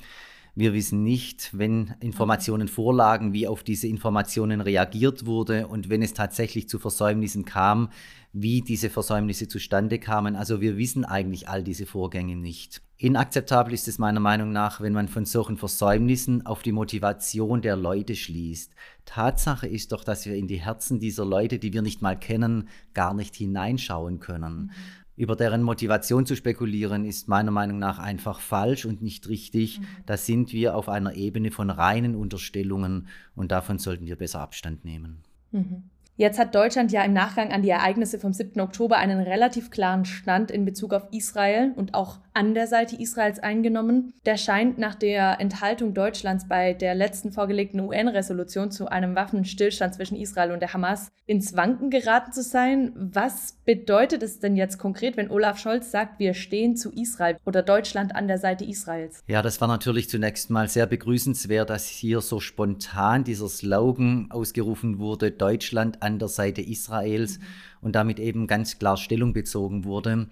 Wir 0.57 0.73
wissen 0.73 1.03
nicht, 1.03 1.51
wenn 1.53 1.95
Informationen 1.99 2.69
vorlagen, 2.69 3.33
wie 3.33 3.49
auf 3.49 3.65
diese 3.65 3.89
Informationen 3.89 4.61
reagiert 4.61 5.27
wurde 5.27 5.67
und 5.67 5.89
wenn 5.89 6.01
es 6.01 6.15
tatsächlich 6.15 6.69
zu 6.69 6.79
Versäumnissen 6.79 7.45
kam, 7.45 7.89
wie 8.33 8.63
diese 8.63 8.89
Versäumnisse 8.89 9.49
zustande 9.49 9.99
kamen. 9.99 10.37
Also 10.37 10.61
wir 10.61 10.77
wissen 10.77 11.05
eigentlich 11.05 11.49
all 11.49 11.65
diese 11.65 11.87
Vorgänge 11.87 12.37
nicht. 12.37 12.83
Inakzeptabel 12.99 13.75
ist 13.75 13.89
es 13.89 13.99
meiner 13.99 14.21
Meinung 14.21 14.53
nach, 14.53 14.81
wenn 14.81 14.93
man 14.93 15.09
von 15.09 15.25
solchen 15.25 15.57
Versäumnissen 15.57 16.47
auf 16.47 16.63
die 16.63 16.73
Motivation 16.73 17.61
der 17.61 17.75
Leute 17.75 18.15
schließt. 18.15 18.73
Tatsache 19.05 19.67
ist 19.67 19.91
doch, 19.91 20.05
dass 20.05 20.25
wir 20.25 20.37
in 20.37 20.47
die 20.47 20.61
Herzen 20.61 21.01
dieser 21.01 21.25
Leute, 21.25 21.59
die 21.59 21.73
wir 21.73 21.83
nicht 21.83 22.01
mal 22.01 22.19
kennen, 22.19 22.69
gar 22.93 23.13
nicht 23.13 23.35
hineinschauen 23.35 24.21
können. 24.21 24.55
Mhm. 24.55 25.04
Über 25.17 25.37
deren 25.37 25.63
Motivation 25.63 26.27
zu 26.27 26.35
spekulieren, 26.35 27.05
ist 27.05 27.29
meiner 27.29 27.53
Meinung 27.53 27.79
nach 27.79 27.99
einfach 27.99 28.41
falsch 28.41 28.85
und 28.85 29.01
nicht 29.01 29.29
richtig. 29.29 29.81
Mhm. 29.81 29.85
Da 30.07 30.17
sind 30.17 30.53
wir 30.53 30.75
auf 30.75 30.89
einer 30.89 31.15
Ebene 31.15 31.51
von 31.51 31.71
reinen 31.71 32.17
Unterstellungen 32.17 33.07
und 33.37 33.53
davon 33.53 33.79
sollten 33.79 34.07
wir 34.07 34.17
besser 34.17 34.41
Abstand 34.41 34.85
nehmen. 34.85 35.23
Mhm. 35.53 35.85
Jetzt 36.17 36.39
hat 36.39 36.55
Deutschland 36.55 36.93
ja 36.93 37.03
im 37.03 37.13
Nachgang 37.13 37.53
an 37.53 37.63
die 37.63 37.71
Ereignisse 37.71 38.19
vom 38.19 38.33
7. 38.33 38.61
Oktober 38.61 38.97
einen 38.97 39.21
relativ 39.21 39.71
klaren 39.71 40.05
Stand 40.05 40.51
in 40.51 40.65
Bezug 40.65 40.93
auf 40.93 41.09
Israel 41.11 41.73
und 41.75 41.95
auch 41.95 42.19
an 42.35 42.53
der 42.53 42.67
Seite 42.67 42.97
Israels 43.01 43.39
eingenommen. 43.39 44.13
Der 44.27 44.37
scheint 44.37 44.77
nach 44.77 44.97
der 44.97 45.41
Enthaltung 45.41 45.95
Deutschlands 45.95 46.49
bei 46.49 46.75
der 46.75 46.97
letzten 46.97 47.31
vorgelegten 47.31 47.79
UN-Resolution 47.79 48.73
zu 48.73 48.89
einem 48.89 49.15
Waffenstillstand 49.15 49.95
zwischen 49.95 50.17
Israel 50.17 50.51
und 50.51 50.59
der 50.59 50.75
Hamas 50.75 51.13
ins 51.27 51.57
Wanken 51.57 51.91
geraten 51.91 52.33
zu 52.33 52.43
sein. 52.43 52.93
Was 52.97 53.57
bedeutet 53.65 54.25
es 54.25 54.41
denn 54.41 54.57
jetzt 54.57 54.79
konkret, 54.79 55.17
wenn 55.17 55.31
Olaf 55.31 55.59
Scholz 55.59 55.93
sagt, 55.93 56.19
wir 56.19 56.35
stehen 56.35 56.77
zu 56.77 56.91
Israel 56.91 57.37
oder 57.47 57.63
Deutschland 57.63 58.17
an 58.17 58.27
der 58.27 58.39
Seite 58.39 58.65
Israels? 58.65 59.23
Ja, 59.29 59.41
das 59.41 59.61
war 59.61 59.69
natürlich 59.69 60.11
zunächst 60.11 60.51
mal 60.51 60.69
sehr 60.69 60.87
begrüßenswert, 60.87 61.71
dass 61.71 61.87
hier 61.87 62.21
so 62.21 62.41
spontan 62.41 63.23
dieser 63.23 63.49
Slogan 63.49 64.27
ausgerufen 64.31 64.99
wurde, 64.99 65.31
Deutschland 65.31 66.03
an 66.03 66.19
der 66.19 66.29
Seite 66.29 66.63
Israels 66.63 67.39
mhm. 67.39 67.45
und 67.83 67.95
damit 67.95 68.19
eben 68.19 68.49
ganz 68.49 68.81
klar 68.81 68.97
Stellung 68.97 69.33
bezogen 69.33 69.85
wurde. 69.85 70.27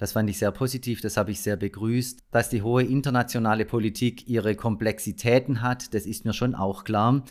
Das 0.00 0.12
fand 0.12 0.30
ich 0.30 0.38
sehr 0.38 0.50
positiv, 0.50 1.02
das 1.02 1.18
habe 1.18 1.30
ich 1.30 1.42
sehr 1.42 1.56
begrüßt. 1.56 2.20
Dass 2.30 2.48
die 2.48 2.62
hohe 2.62 2.82
internationale 2.82 3.66
Politik 3.66 4.26
ihre 4.26 4.54
Komplexitäten 4.54 5.60
hat, 5.60 5.92
das 5.92 6.06
ist 6.06 6.24
mir 6.24 6.32
schon 6.32 6.54
auch 6.54 6.84
klar. 6.84 7.22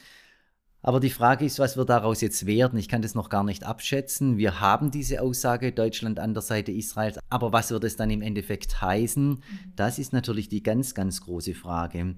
Aber 0.83 0.99
die 0.99 1.09
Frage 1.09 1.45
ist, 1.45 1.57
was 1.57 1.77
wird 1.77 1.89
daraus 1.89 2.21
jetzt 2.21 2.45
werden? 2.45 2.77
Ich 2.77 2.87
kann 2.87 3.01
das 3.01 3.15
noch 3.15 3.29
gar 3.29 3.43
nicht 3.43 3.63
abschätzen. 3.63 4.37
Wir 4.37 4.61
haben 4.61 4.91
diese 4.91 5.23
Aussage, 5.23 5.71
Deutschland 5.71 6.19
an 6.19 6.35
der 6.35 6.43
Seite 6.43 6.71
Israels. 6.71 7.17
Aber 7.29 7.51
was 7.51 7.71
wird 7.71 7.83
es 7.85 7.95
dann 7.95 8.11
im 8.11 8.21
Endeffekt 8.21 8.79
heißen? 8.79 9.29
Mhm. 9.29 9.39
Das 9.75 9.97
ist 9.97 10.13
natürlich 10.13 10.47
die 10.47 10.61
ganz, 10.61 10.93
ganz 10.93 11.21
große 11.21 11.55
Frage. 11.55 12.13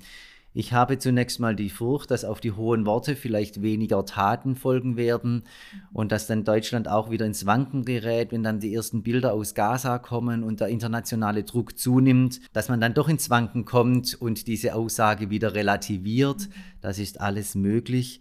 Ich 0.54 0.74
habe 0.74 1.00
zunächst 1.00 1.40
mal 1.40 1.56
die 1.56 1.70
Furcht, 1.70 2.12
dass 2.12 2.26
auf 2.26 2.42
die 2.42 2.52
hohen 2.52 2.86
Worte 2.86 3.16
vielleicht 3.16 3.62
weniger 3.62 4.06
Taten 4.06 4.56
folgen 4.56 4.98
werden 4.98 5.44
und 5.94 6.12
dass 6.12 6.28
dann 6.28 6.44
Deutschland 6.44 6.90
auch 6.90 7.10
wieder 7.10 7.26
ins 7.26 7.46
Wanken 7.46 7.86
gerät, 7.86 8.34
wenn 8.34 8.44
dann 8.44 8.60
die 8.60 8.74
ersten 8.74 9.02
Bilder 9.02 9.32
aus 9.32 9.54
Gaza 9.54 9.98
kommen 9.98 10.44
und 10.44 10.60
der 10.60 10.68
internationale 10.68 11.46
Druck 11.46 11.78
zunimmt, 11.78 12.42
dass 12.52 12.68
man 12.68 12.82
dann 12.82 12.94
doch 12.94 13.08
ins 13.08 13.30
Wanken 13.30 13.64
kommt 13.64 14.14
und 14.16 14.48
diese 14.48 14.76
Aussage 14.76 15.30
wieder 15.30 15.56
relativiert. 15.56 16.50
Das 16.82 17.00
ist 17.00 17.22
alles 17.22 17.56
möglich. 17.56 18.20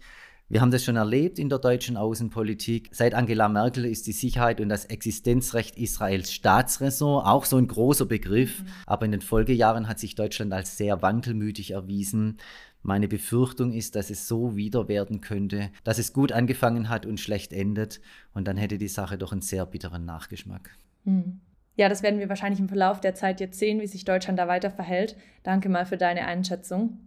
Wir 0.51 0.59
haben 0.59 0.71
das 0.71 0.83
schon 0.83 0.97
erlebt 0.97 1.39
in 1.39 1.47
der 1.47 1.59
deutschen 1.59 1.95
Außenpolitik. 1.95 2.89
Seit 2.91 3.13
Angela 3.13 3.47
Merkel 3.47 3.85
ist 3.85 4.05
die 4.05 4.11
Sicherheit 4.11 4.59
und 4.59 4.67
das 4.67 4.83
Existenzrecht 4.83 5.77
Israels 5.77 6.33
Staatsräson 6.33 7.23
auch 7.23 7.45
so 7.45 7.55
ein 7.55 7.69
großer 7.69 8.05
Begriff. 8.05 8.61
Mhm. 8.61 8.67
Aber 8.85 9.05
in 9.05 9.13
den 9.13 9.21
Folgejahren 9.21 9.87
hat 9.87 9.97
sich 9.97 10.15
Deutschland 10.15 10.51
als 10.51 10.75
sehr 10.75 11.01
wankelmütig 11.01 11.71
erwiesen. 11.71 12.37
Meine 12.81 13.07
Befürchtung 13.07 13.71
ist, 13.71 13.95
dass 13.95 14.09
es 14.09 14.27
so 14.27 14.57
wieder 14.57 14.89
werden 14.89 15.21
könnte, 15.21 15.69
dass 15.85 15.99
es 15.99 16.11
gut 16.11 16.33
angefangen 16.33 16.89
hat 16.89 17.05
und 17.05 17.21
schlecht 17.21 17.53
endet. 17.53 18.01
Und 18.33 18.45
dann 18.45 18.57
hätte 18.57 18.77
die 18.77 18.89
Sache 18.89 19.17
doch 19.17 19.31
einen 19.31 19.39
sehr 19.39 19.65
bitteren 19.65 20.03
Nachgeschmack. 20.03 20.71
Mhm. 21.05 21.39
Ja, 21.77 21.87
das 21.87 22.03
werden 22.03 22.19
wir 22.19 22.27
wahrscheinlich 22.27 22.59
im 22.59 22.67
Verlauf 22.67 22.99
der 22.99 23.15
Zeit 23.15 23.39
jetzt 23.39 23.57
sehen, 23.57 23.79
wie 23.79 23.87
sich 23.87 24.03
Deutschland 24.03 24.37
da 24.37 24.49
weiter 24.49 24.69
verhält. 24.69 25.15
Danke 25.43 25.69
mal 25.69 25.85
für 25.85 25.95
deine 25.95 26.25
Einschätzung. 26.25 26.99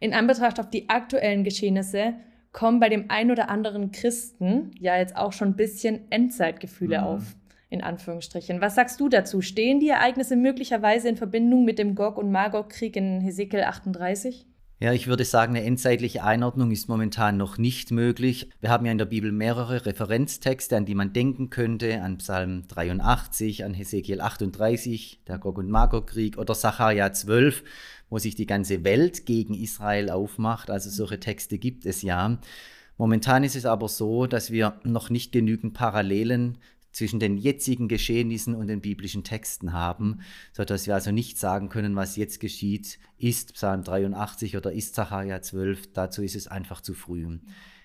In 0.00 0.14
Anbetracht 0.14 0.58
auf 0.58 0.68
die 0.68 0.88
aktuellen 0.88 1.44
Geschehnisse 1.44 2.14
kommen 2.52 2.80
bei 2.80 2.88
dem 2.88 3.06
ein 3.08 3.30
oder 3.30 3.48
anderen 3.48 3.92
Christen 3.92 4.72
ja 4.78 4.96
jetzt 4.96 5.16
auch 5.16 5.32
schon 5.32 5.48
ein 5.48 5.56
bisschen 5.56 6.10
Endzeitgefühle 6.10 6.98
mhm. 6.98 7.04
auf, 7.04 7.36
in 7.68 7.82
Anführungsstrichen. 7.82 8.60
Was 8.60 8.74
sagst 8.74 9.00
du 9.00 9.08
dazu? 9.08 9.40
Stehen 9.40 9.80
die 9.80 9.88
Ereignisse 9.88 10.36
möglicherweise 10.36 11.08
in 11.08 11.16
Verbindung 11.16 11.64
mit 11.64 11.78
dem 11.78 11.94
Gog- 11.94 12.18
und 12.18 12.30
Magog-Krieg 12.32 12.96
in 12.96 13.20
Hesekiel 13.20 13.62
38? 13.62 14.46
Ja, 14.80 14.92
ich 14.92 15.08
würde 15.08 15.24
sagen, 15.24 15.56
eine 15.56 15.64
endzeitliche 15.64 16.22
Einordnung 16.22 16.70
ist 16.70 16.88
momentan 16.88 17.36
noch 17.36 17.58
nicht 17.58 17.90
möglich. 17.90 18.48
Wir 18.60 18.70
haben 18.70 18.86
ja 18.86 18.92
in 18.92 18.98
der 18.98 19.06
Bibel 19.06 19.32
mehrere 19.32 19.84
Referenztexte, 19.86 20.76
an 20.76 20.86
die 20.86 20.94
man 20.94 21.12
denken 21.12 21.50
könnte, 21.50 22.00
an 22.00 22.18
Psalm 22.18 22.62
83, 22.68 23.64
an 23.64 23.74
Hesekiel 23.74 24.20
38, 24.20 25.24
der 25.26 25.38
Gog- 25.38 25.58
und 25.58 25.68
Magog-Krieg 25.68 26.38
oder 26.38 26.54
Sacharja 26.54 27.12
12, 27.12 27.64
wo 28.08 28.18
sich 28.18 28.36
die 28.36 28.46
ganze 28.46 28.84
Welt 28.84 29.26
gegen 29.26 29.54
Israel 29.54 30.10
aufmacht. 30.10 30.70
Also 30.70 30.90
solche 30.90 31.18
Texte 31.18 31.58
gibt 31.58 31.84
es 31.84 32.02
ja. 32.02 32.38
Momentan 32.98 33.42
ist 33.42 33.56
es 33.56 33.66
aber 33.66 33.88
so, 33.88 34.28
dass 34.28 34.52
wir 34.52 34.78
noch 34.84 35.10
nicht 35.10 35.32
genügend 35.32 35.74
Parallelen 35.74 36.58
zwischen 36.98 37.20
den 37.20 37.38
jetzigen 37.38 37.86
Geschehnissen 37.86 38.56
und 38.56 38.66
den 38.66 38.80
biblischen 38.80 39.22
Texten 39.22 39.72
haben, 39.72 40.20
sodass 40.52 40.88
wir 40.88 40.94
also 40.94 41.12
nicht 41.12 41.38
sagen 41.38 41.68
können, 41.68 41.94
was 41.94 42.16
jetzt 42.16 42.40
geschieht, 42.40 42.98
ist 43.18 43.54
Psalm 43.54 43.84
83 43.84 44.56
oder 44.56 44.72
ist 44.72 44.96
Zachariah 44.96 45.40
12. 45.40 45.92
Dazu 45.92 46.22
ist 46.22 46.34
es 46.34 46.48
einfach 46.48 46.80
zu 46.80 46.94
früh. 46.94 47.38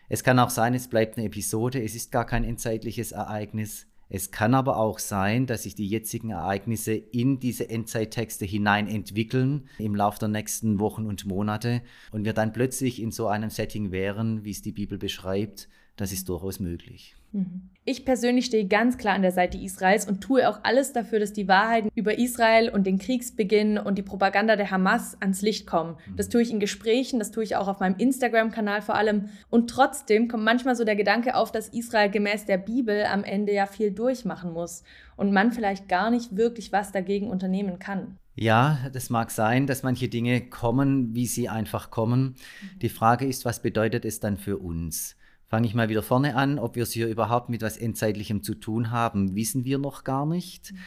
Es 0.09 0.23
kann 0.23 0.39
auch 0.39 0.49
sein, 0.49 0.73
es 0.73 0.87
bleibt 0.87 1.17
eine 1.17 1.27
Episode, 1.27 1.83
es 1.83 1.93
ist 1.95 2.11
gar 2.11 2.25
kein 2.25 2.43
endzeitliches 2.43 3.11
Ereignis. 3.11 3.85
Es 4.09 4.31
kann 4.31 4.53
aber 4.55 4.77
auch 4.77 4.99
sein, 4.99 5.45
dass 5.45 5.63
sich 5.63 5.75
die 5.75 5.87
jetzigen 5.87 6.31
Ereignisse 6.31 6.93
in 6.93 7.39
diese 7.39 7.69
Endzeittexte 7.69 8.45
hinein 8.45 8.87
entwickeln 8.87 9.69
im 9.77 9.95
Laufe 9.95 10.19
der 10.19 10.29
nächsten 10.29 10.79
Wochen 10.79 11.05
und 11.05 11.25
Monate 11.25 11.83
und 12.11 12.25
wir 12.25 12.33
dann 12.33 12.51
plötzlich 12.51 13.01
in 13.01 13.11
so 13.11 13.27
einem 13.27 13.51
Setting 13.51 13.91
wären, 13.91 14.43
wie 14.43 14.51
es 14.51 14.61
die 14.61 14.71
Bibel 14.71 14.97
beschreibt. 14.97 15.69
Das 15.95 16.11
ist 16.11 16.29
durchaus 16.29 16.59
möglich. 16.59 17.15
Mhm. 17.33 17.69
Ich 17.85 18.05
persönlich 18.05 18.45
stehe 18.45 18.65
ganz 18.65 18.97
klar 18.97 19.13
an 19.13 19.23
der 19.23 19.33
Seite 19.33 19.57
Israels 19.57 20.07
und 20.07 20.21
tue 20.21 20.47
auch 20.47 20.61
alles 20.63 20.93
dafür, 20.93 21.19
dass 21.19 21.33
die 21.33 21.49
Wahrheiten 21.49 21.89
über 21.95 22.17
Israel 22.17 22.69
und 22.69 22.87
den 22.87 22.97
Kriegsbeginn 22.97 23.77
und 23.77 23.97
die 23.97 24.03
Propaganda 24.03 24.55
der 24.55 24.71
Hamas 24.71 25.17
ans 25.19 25.41
Licht 25.41 25.67
kommen. 25.67 25.97
Mhm. 26.05 26.15
Das 26.15 26.29
tue 26.29 26.41
ich 26.41 26.49
in 26.49 26.61
Gesprächen, 26.61 27.19
das 27.19 27.31
tue 27.31 27.43
ich 27.43 27.57
auch 27.57 27.67
auf 27.67 27.81
meinem 27.81 27.97
Instagram-Kanal 27.97 28.81
vor 28.81 28.95
allem. 28.95 29.25
Und 29.49 29.69
trotzdem 29.69 30.29
kommt 30.29 30.45
manchmal 30.45 30.77
so 30.77 30.85
der 30.85 30.95
Gedanke 30.95 31.35
auf, 31.35 31.51
dass 31.51 31.67
Israel 31.67 32.09
gemäß 32.09 32.45
der 32.45 32.57
Bibel 32.57 33.03
am 33.03 33.25
Ende 33.25 33.53
ja 33.53 33.65
viel 33.65 33.91
durchmachen 33.91 34.53
muss 34.53 34.83
und 35.17 35.33
man 35.33 35.51
vielleicht 35.51 35.89
gar 35.89 36.09
nicht 36.09 36.37
wirklich 36.37 36.71
was 36.71 36.93
dagegen 36.93 37.29
unternehmen 37.29 37.79
kann. 37.79 38.17
Ja, 38.35 38.79
das 38.93 39.09
mag 39.09 39.29
sein, 39.29 39.67
dass 39.67 39.83
manche 39.83 40.07
Dinge 40.07 40.39
kommen, 40.39 41.13
wie 41.13 41.27
sie 41.27 41.49
einfach 41.49 41.91
kommen. 41.91 42.21
Mhm. 42.21 42.79
Die 42.79 42.89
Frage 42.89 43.27
ist, 43.27 43.43
was 43.43 43.61
bedeutet 43.61 44.05
es 44.05 44.21
dann 44.21 44.37
für 44.37 44.57
uns? 44.57 45.17
Fange 45.53 45.67
ich 45.67 45.75
mal 45.75 45.87
wieder 45.87 46.01
vorne 46.01 46.35
an. 46.35 46.57
Ob 46.57 46.75
wir 46.75 46.81
es 46.81 46.93
hier 46.93 47.07
überhaupt 47.07 47.49
mit 47.49 47.61
etwas 47.61 47.77
Endzeitlichem 47.77 48.41
zu 48.41 48.55
tun 48.55 48.89
haben, 48.89 49.35
wissen 49.35 49.65
wir 49.65 49.77
noch 49.77 50.03
gar 50.03 50.25
nicht. 50.25 50.71
Mhm. 50.71 50.77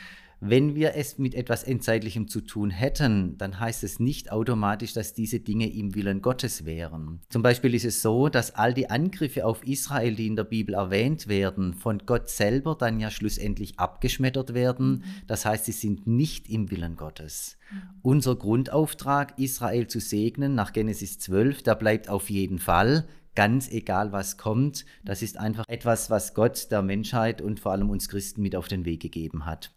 Wenn 0.40 0.74
wir 0.74 0.96
es 0.96 1.18
mit 1.18 1.36
etwas 1.36 1.62
Endzeitlichem 1.62 2.26
zu 2.26 2.40
tun 2.40 2.70
hätten, 2.70 3.38
dann 3.38 3.60
heißt 3.60 3.84
es 3.84 4.00
nicht 4.00 4.32
automatisch, 4.32 4.92
dass 4.92 5.14
diese 5.14 5.38
Dinge 5.38 5.72
im 5.72 5.94
Willen 5.94 6.20
Gottes 6.20 6.64
wären. 6.64 7.20
Zum 7.28 7.42
Beispiel 7.42 7.76
ist 7.76 7.84
es 7.84 8.02
so, 8.02 8.28
dass 8.28 8.56
all 8.56 8.74
die 8.74 8.90
Angriffe 8.90 9.46
auf 9.46 9.64
Israel, 9.64 10.16
die 10.16 10.26
in 10.26 10.34
der 10.34 10.42
Bibel 10.42 10.74
erwähnt 10.74 11.28
werden, 11.28 11.72
von 11.72 12.02
Gott 12.04 12.28
selber 12.28 12.74
dann 12.74 12.98
ja 12.98 13.12
schlussendlich 13.12 13.78
abgeschmettert 13.78 14.52
werden. 14.52 14.90
Mhm. 14.90 15.02
Das 15.28 15.46
heißt, 15.46 15.66
sie 15.66 15.72
sind 15.72 16.08
nicht 16.08 16.50
im 16.50 16.72
Willen 16.72 16.96
Gottes. 16.96 17.56
Mhm. 17.70 17.82
Unser 18.02 18.34
Grundauftrag, 18.34 19.38
Israel 19.38 19.86
zu 19.86 20.00
segnen, 20.00 20.56
nach 20.56 20.72
Genesis 20.72 21.20
12, 21.20 21.62
der 21.62 21.76
bleibt 21.76 22.08
auf 22.08 22.30
jeden 22.30 22.58
Fall 22.58 23.06
ganz 23.36 23.70
egal, 23.70 24.10
was 24.10 24.36
kommt. 24.36 24.84
Das 25.04 25.22
ist 25.22 25.38
einfach 25.38 25.68
etwas, 25.68 26.10
was 26.10 26.34
Gott 26.34 26.72
der 26.72 26.82
Menschheit 26.82 27.40
und 27.40 27.60
vor 27.60 27.70
allem 27.70 27.90
uns 27.90 28.08
Christen 28.08 28.42
mit 28.42 28.56
auf 28.56 28.66
den 28.66 28.84
Weg 28.84 29.00
gegeben 29.00 29.46
hat. 29.46 29.70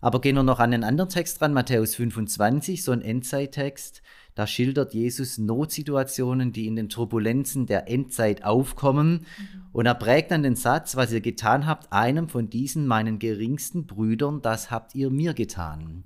Aber 0.00 0.20
gehen 0.20 0.36
wir 0.36 0.42
noch 0.42 0.60
an 0.60 0.74
einen 0.74 0.84
anderen 0.84 1.08
Text 1.08 1.40
ran, 1.40 1.54
Matthäus 1.54 1.94
25, 1.94 2.84
so 2.84 2.92
ein 2.92 3.00
Endzeittext. 3.00 4.02
Da 4.34 4.46
schildert 4.46 4.92
Jesus 4.92 5.38
Notsituationen, 5.38 6.52
die 6.52 6.66
in 6.66 6.76
den 6.76 6.90
Turbulenzen 6.90 7.64
der 7.66 7.88
Endzeit 7.88 8.44
aufkommen. 8.44 9.24
Und 9.72 9.86
er 9.86 9.94
prägt 9.94 10.30
dann 10.30 10.42
den 10.42 10.56
Satz, 10.56 10.96
was 10.96 11.10
ihr 11.10 11.22
getan 11.22 11.66
habt, 11.66 11.92
einem 11.92 12.28
von 12.28 12.50
diesen 12.50 12.86
meinen 12.86 13.18
geringsten 13.18 13.86
Brüdern, 13.86 14.42
das 14.42 14.70
habt 14.70 14.94
ihr 14.94 15.08
mir 15.08 15.32
getan. 15.32 16.04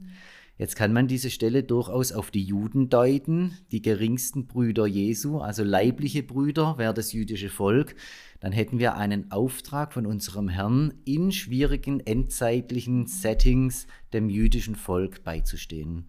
Jetzt 0.59 0.75
kann 0.75 0.93
man 0.93 1.07
diese 1.07 1.31
Stelle 1.31 1.63
durchaus 1.63 2.11
auf 2.11 2.33
die 2.33 2.43
Juden 2.43 2.89
deuten, 2.89 3.57
die 3.71 3.81
geringsten 3.81 4.49
Brüder 4.49 4.89
Jesu, 4.89 5.39
also 5.39 5.63
leibliche 5.63 6.25
Brüder, 6.25 6.77
wäre 6.79 6.93
das 6.93 7.13
jüdische 7.13 7.49
Volk. 7.49 7.95
Dann 8.41 8.51
hätten 8.51 8.81
wir 8.81 8.97
einen 8.97 9.31
Auftrag 9.31 9.93
von 9.93 10.05
unserem 10.05 10.49
Herrn, 10.49 10.95
in 11.05 11.31
schwierigen 11.31 12.01
endzeitlichen 12.01 13.07
Settings 13.07 13.87
dem 14.13 14.29
jüdischen 14.29 14.75
Volk 14.75 15.23
beizustehen. 15.23 16.09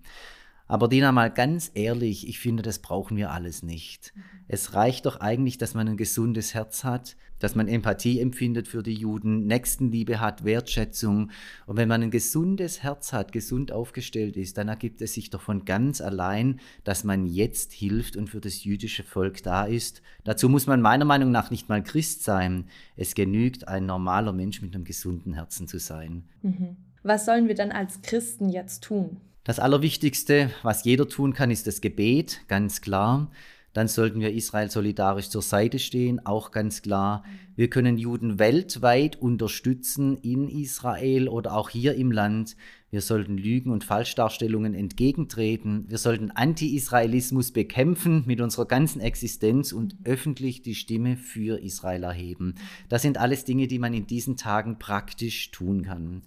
Aber 0.69 0.87
Dina, 0.87 1.11
mal 1.11 1.31
ganz 1.31 1.71
ehrlich, 1.73 2.27
ich 2.27 2.37
finde, 2.37 2.61
das 2.61 2.77
brauchen 2.77 3.17
wir 3.17 3.31
alles 3.31 3.63
nicht. 3.63 4.13
Es 4.47 4.75
reicht 4.75 5.07
doch 5.07 5.19
eigentlich, 5.19 5.57
dass 5.57 5.73
man 5.73 5.87
ein 5.87 5.97
gesundes 5.97 6.53
Herz 6.53 6.83
hat, 6.83 7.17
dass 7.39 7.55
man 7.55 7.67
Empathie 7.67 8.19
empfindet 8.19 8.67
für 8.67 8.83
die 8.83 8.93
Juden, 8.93 9.47
Nächstenliebe 9.47 10.19
hat, 10.19 10.45
Wertschätzung. 10.45 11.31
Und 11.65 11.77
wenn 11.77 11.87
man 11.87 12.03
ein 12.03 12.11
gesundes 12.11 12.83
Herz 12.83 13.13
hat, 13.13 13.31
gesund 13.31 13.71
aufgestellt 13.71 14.37
ist, 14.37 14.59
dann 14.59 14.67
ergibt 14.67 15.01
es 15.01 15.15
sich 15.15 15.31
doch 15.31 15.41
von 15.41 15.65
ganz 15.65 16.01
allein, 16.01 16.59
dass 16.83 17.03
man 17.03 17.25
jetzt 17.25 17.73
hilft 17.73 18.15
und 18.15 18.29
für 18.29 18.39
das 18.39 18.63
jüdische 18.63 19.03
Volk 19.03 19.41
da 19.41 19.65
ist. 19.65 20.03
Dazu 20.23 20.49
muss 20.49 20.67
man 20.67 20.81
meiner 20.81 21.05
Meinung 21.05 21.31
nach 21.31 21.49
nicht 21.49 21.67
mal 21.67 21.81
Christ 21.81 22.23
sein. 22.23 22.65
Es 22.95 23.15
genügt, 23.15 23.67
ein 23.67 23.87
normaler 23.87 24.33
Mensch 24.33 24.61
mit 24.61 24.75
einem 24.75 24.83
gesunden 24.83 25.33
Herzen 25.33 25.67
zu 25.67 25.79
sein. 25.79 26.25
Mhm. 26.43 26.77
Was 27.01 27.25
sollen 27.25 27.47
wir 27.47 27.55
dann 27.55 27.71
als 27.71 28.03
Christen 28.03 28.49
jetzt 28.49 28.83
tun? 28.83 29.17
Das 29.49 29.57
Allerwichtigste, 29.57 30.51
was 30.61 30.83
jeder 30.83 31.07
tun 31.09 31.33
kann, 31.33 31.49
ist 31.49 31.65
das 31.65 31.81
Gebet, 31.81 32.41
ganz 32.47 32.81
klar. 32.81 33.31
Dann 33.73 33.87
sollten 33.87 34.19
wir 34.19 34.31
Israel 34.31 34.69
solidarisch 34.69 35.29
zur 35.29 35.41
Seite 35.41 35.79
stehen, 35.79 36.23
auch 36.23 36.51
ganz 36.51 36.83
klar. 36.83 37.23
Wir 37.55 37.67
können 37.67 37.97
Juden 37.97 38.37
weltweit 38.37 39.15
unterstützen 39.15 40.17
in 40.17 40.49
Israel 40.49 41.27
oder 41.27 41.55
auch 41.55 41.71
hier 41.71 41.95
im 41.95 42.11
Land. 42.11 42.57
Wir 42.91 43.01
sollten 43.01 43.39
Lügen 43.39 43.71
und 43.71 43.83
Falschdarstellungen 43.83 44.75
entgegentreten. 44.75 45.85
Wir 45.87 45.97
sollten 45.97 46.29
Anti-Israelismus 46.29 47.51
bekämpfen 47.51 48.25
mit 48.27 48.41
unserer 48.41 48.67
ganzen 48.67 49.01
Existenz 49.01 49.71
und 49.71 49.95
öffentlich 50.03 50.61
die 50.61 50.75
Stimme 50.75 51.17
für 51.17 51.59
Israel 51.59 52.03
erheben. 52.03 52.53
Das 52.87 53.01
sind 53.01 53.17
alles 53.17 53.45
Dinge, 53.45 53.65
die 53.65 53.79
man 53.79 53.95
in 53.95 54.05
diesen 54.05 54.37
Tagen 54.37 54.77
praktisch 54.77 55.49
tun 55.49 55.85
kann. 55.85 56.21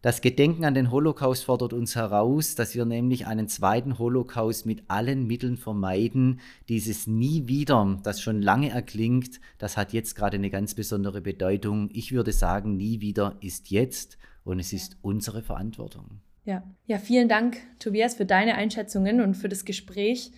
Das 0.00 0.20
Gedenken 0.20 0.64
an 0.64 0.74
den 0.74 0.92
Holocaust 0.92 1.44
fordert 1.44 1.72
uns 1.72 1.96
heraus, 1.96 2.54
dass 2.54 2.76
wir 2.76 2.84
nämlich 2.84 3.26
einen 3.26 3.48
zweiten 3.48 3.98
Holocaust 3.98 4.64
mit 4.64 4.84
allen 4.86 5.26
Mitteln 5.26 5.56
vermeiden. 5.56 6.38
Dieses 6.68 7.08
nie 7.08 7.48
wieder, 7.48 7.98
das 8.04 8.20
schon 8.20 8.40
lange 8.40 8.70
erklingt, 8.70 9.40
das 9.58 9.76
hat 9.76 9.92
jetzt 9.92 10.14
gerade 10.14 10.36
eine 10.36 10.50
ganz 10.50 10.74
besondere 10.74 11.20
Bedeutung. 11.20 11.88
Ich 11.92 12.12
würde 12.12 12.30
sagen, 12.30 12.76
nie 12.76 13.00
wieder 13.00 13.36
ist 13.40 13.70
jetzt 13.72 14.18
und 14.44 14.60
es 14.60 14.72
ist 14.72 14.96
unsere 15.02 15.42
Verantwortung. 15.42 16.20
Ja, 16.44 16.62
ja 16.86 16.98
vielen 16.98 17.28
Dank, 17.28 17.56
Tobias, 17.80 18.14
für 18.14 18.24
deine 18.24 18.54
Einschätzungen 18.54 19.20
und 19.20 19.34
für 19.34 19.48
das 19.48 19.64
Gespräch. 19.64 20.30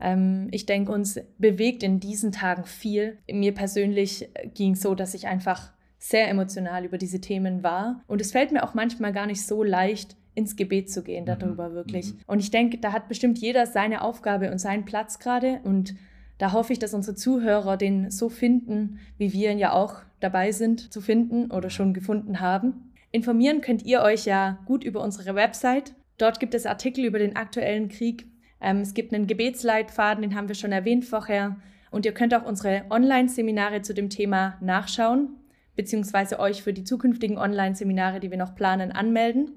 Ähm, 0.00 0.46
ich 0.52 0.64
denke, 0.64 0.92
uns 0.92 1.18
bewegt 1.38 1.82
in 1.82 1.98
diesen 1.98 2.30
Tagen 2.30 2.64
viel. 2.64 3.18
Mir 3.28 3.52
persönlich 3.52 4.28
ging 4.54 4.74
es 4.74 4.80
so, 4.80 4.94
dass 4.94 5.14
ich 5.14 5.26
einfach 5.26 5.72
sehr 5.98 6.28
emotional 6.28 6.84
über 6.84 6.98
diese 6.98 7.20
Themen 7.20 7.62
war. 7.62 8.02
Und 8.06 8.20
es 8.20 8.32
fällt 8.32 8.52
mir 8.52 8.62
auch 8.62 8.74
manchmal 8.74 9.12
gar 9.12 9.26
nicht 9.26 9.44
so 9.44 9.62
leicht, 9.62 10.16
ins 10.38 10.54
Gebet 10.54 10.88
zu 10.88 11.02
gehen 11.02 11.26
darüber 11.26 11.70
mhm. 11.70 11.74
wirklich. 11.74 12.14
Mhm. 12.14 12.20
Und 12.28 12.38
ich 12.38 12.52
denke, 12.52 12.78
da 12.78 12.92
hat 12.92 13.08
bestimmt 13.08 13.38
jeder 13.38 13.66
seine 13.66 14.02
Aufgabe 14.02 14.52
und 14.52 14.58
seinen 14.58 14.84
Platz 14.84 15.18
gerade. 15.18 15.60
Und 15.64 15.96
da 16.38 16.52
hoffe 16.52 16.72
ich, 16.72 16.78
dass 16.78 16.94
unsere 16.94 17.16
Zuhörer 17.16 17.76
den 17.76 18.12
so 18.12 18.28
finden, 18.28 19.00
wie 19.18 19.32
wir 19.32 19.50
ihn 19.50 19.58
ja 19.58 19.72
auch 19.72 19.96
dabei 20.20 20.52
sind 20.52 20.92
zu 20.92 21.00
finden 21.00 21.50
oder 21.50 21.70
schon 21.70 21.92
gefunden 21.92 22.38
haben. 22.38 22.92
Informieren 23.10 23.60
könnt 23.60 23.84
ihr 23.84 24.00
euch 24.02 24.26
ja 24.26 24.60
gut 24.64 24.84
über 24.84 25.02
unsere 25.02 25.34
Website. 25.34 25.94
Dort 26.18 26.38
gibt 26.38 26.54
es 26.54 26.66
Artikel 26.66 27.04
über 27.04 27.18
den 27.18 27.34
aktuellen 27.34 27.88
Krieg. 27.88 28.26
Ähm, 28.60 28.78
es 28.78 28.94
gibt 28.94 29.12
einen 29.12 29.26
Gebetsleitfaden, 29.26 30.22
den 30.22 30.36
haben 30.36 30.48
wir 30.48 30.54
schon 30.54 30.72
erwähnt 30.72 31.04
vorher. 31.04 31.56
Und 31.90 32.06
ihr 32.06 32.12
könnt 32.12 32.34
auch 32.34 32.44
unsere 32.44 32.84
Online-Seminare 32.90 33.82
zu 33.82 33.92
dem 33.92 34.08
Thema 34.08 34.56
nachschauen 34.60 35.37
beziehungsweise 35.78 36.40
euch 36.40 36.64
für 36.64 36.72
die 36.72 36.82
zukünftigen 36.82 37.38
Online-Seminare, 37.38 38.18
die 38.18 38.32
wir 38.32 38.36
noch 38.36 38.56
planen, 38.56 38.90
anmelden. 38.90 39.52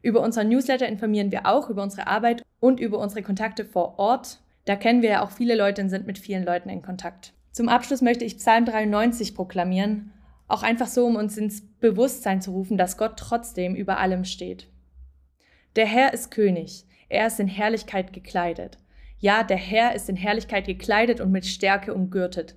Über 0.00 0.20
unseren 0.20 0.48
Newsletter 0.48 0.86
informieren 0.86 1.32
wir 1.32 1.44
auch 1.44 1.68
über 1.68 1.82
unsere 1.82 2.06
Arbeit 2.06 2.44
und 2.60 2.78
über 2.78 3.00
unsere 3.00 3.24
Kontakte 3.24 3.64
vor 3.64 3.98
Ort. 3.98 4.38
Da 4.64 4.76
kennen 4.76 5.02
wir 5.02 5.10
ja 5.10 5.24
auch 5.24 5.32
viele 5.32 5.56
Leute 5.56 5.82
und 5.82 5.90
sind 5.90 6.06
mit 6.06 6.20
vielen 6.20 6.44
Leuten 6.44 6.68
in 6.68 6.82
Kontakt. 6.82 7.32
Zum 7.50 7.68
Abschluss 7.68 8.00
möchte 8.00 8.24
ich 8.24 8.38
Psalm 8.38 8.64
93 8.64 9.34
proklamieren, 9.34 10.12
auch 10.46 10.62
einfach 10.62 10.86
so, 10.86 11.04
um 11.04 11.16
uns 11.16 11.36
ins 11.36 11.62
Bewusstsein 11.80 12.40
zu 12.40 12.52
rufen, 12.52 12.78
dass 12.78 12.96
Gott 12.96 13.16
trotzdem 13.16 13.74
über 13.74 13.98
allem 13.98 14.24
steht. 14.24 14.68
Der 15.74 15.86
Herr 15.86 16.14
ist 16.14 16.30
König, 16.30 16.84
er 17.08 17.26
ist 17.26 17.40
in 17.40 17.48
Herrlichkeit 17.48 18.12
gekleidet. 18.12 18.78
Ja, 19.18 19.42
der 19.42 19.56
Herr 19.56 19.96
ist 19.96 20.08
in 20.08 20.14
Herrlichkeit 20.14 20.66
gekleidet 20.66 21.20
und 21.20 21.32
mit 21.32 21.44
Stärke 21.44 21.92
umgürtet. 21.92 22.54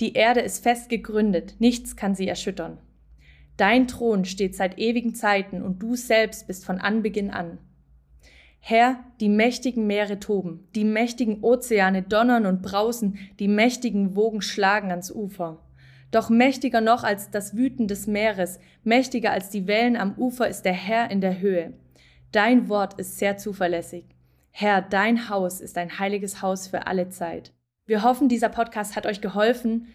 Die 0.00 0.12
Erde 0.12 0.40
ist 0.40 0.62
fest 0.62 0.88
gegründet, 0.88 1.56
nichts 1.58 1.96
kann 1.96 2.14
sie 2.14 2.28
erschüttern. 2.28 2.78
Dein 3.56 3.88
Thron 3.88 4.24
steht 4.24 4.54
seit 4.54 4.78
ewigen 4.78 5.14
Zeiten 5.14 5.62
und 5.62 5.82
du 5.82 5.96
selbst 5.96 6.46
bist 6.46 6.64
von 6.64 6.78
Anbeginn 6.78 7.30
an. 7.30 7.58
Herr, 8.60 9.04
die 9.20 9.28
mächtigen 9.28 9.86
Meere 9.86 10.20
toben, 10.20 10.68
die 10.74 10.84
mächtigen 10.84 11.42
Ozeane 11.42 12.02
donnern 12.02 12.46
und 12.46 12.62
brausen, 12.62 13.18
die 13.38 13.48
mächtigen 13.48 14.14
Wogen 14.14 14.42
schlagen 14.42 14.90
ans 14.90 15.10
Ufer. 15.10 15.58
Doch 16.10 16.30
mächtiger 16.30 16.80
noch 16.80 17.02
als 17.02 17.30
das 17.30 17.56
Wüten 17.56 17.88
des 17.88 18.06
Meeres, 18.06 18.60
mächtiger 18.84 19.32
als 19.32 19.50
die 19.50 19.66
Wellen 19.66 19.96
am 19.96 20.14
Ufer 20.16 20.48
ist 20.48 20.62
der 20.62 20.72
Herr 20.72 21.10
in 21.10 21.20
der 21.20 21.40
Höhe. 21.40 21.74
Dein 22.32 22.68
Wort 22.68 22.98
ist 22.98 23.18
sehr 23.18 23.36
zuverlässig. 23.36 24.04
Herr, 24.50 24.82
dein 24.82 25.28
Haus 25.28 25.60
ist 25.60 25.76
ein 25.78 25.98
heiliges 25.98 26.42
Haus 26.42 26.68
für 26.68 26.86
alle 26.86 27.08
Zeit. 27.08 27.52
Wir 27.88 28.04
hoffen, 28.04 28.28
dieser 28.28 28.50
Podcast 28.50 28.94
hat 28.96 29.06
euch 29.06 29.22
geholfen, 29.22 29.86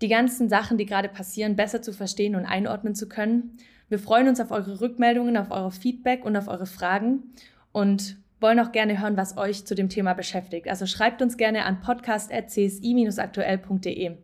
die 0.00 0.08
ganzen 0.08 0.48
Sachen, 0.48 0.78
die 0.78 0.86
gerade 0.86 1.10
passieren, 1.10 1.56
besser 1.56 1.82
zu 1.82 1.92
verstehen 1.92 2.36
und 2.36 2.46
einordnen 2.46 2.94
zu 2.94 3.06
können. 3.06 3.58
Wir 3.90 3.98
freuen 3.98 4.28
uns 4.28 4.40
auf 4.40 4.50
eure 4.50 4.80
Rückmeldungen, 4.80 5.36
auf 5.36 5.50
eure 5.50 5.70
Feedback 5.70 6.24
und 6.24 6.38
auf 6.38 6.48
eure 6.48 6.64
Fragen 6.64 7.34
und 7.70 8.16
wollen 8.40 8.60
auch 8.60 8.72
gerne 8.72 8.98
hören, 8.98 9.18
was 9.18 9.36
euch 9.36 9.66
zu 9.66 9.74
dem 9.74 9.90
Thema 9.90 10.14
beschäftigt. 10.14 10.68
Also 10.68 10.86
schreibt 10.86 11.20
uns 11.20 11.36
gerne 11.36 11.66
an 11.66 11.82
podcast.csi-aktuell.de 11.82 14.16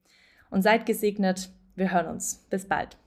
und 0.50 0.62
seid 0.62 0.86
gesegnet. 0.86 1.50
Wir 1.76 1.92
hören 1.92 2.06
uns. 2.06 2.46
Bis 2.48 2.66
bald. 2.66 2.99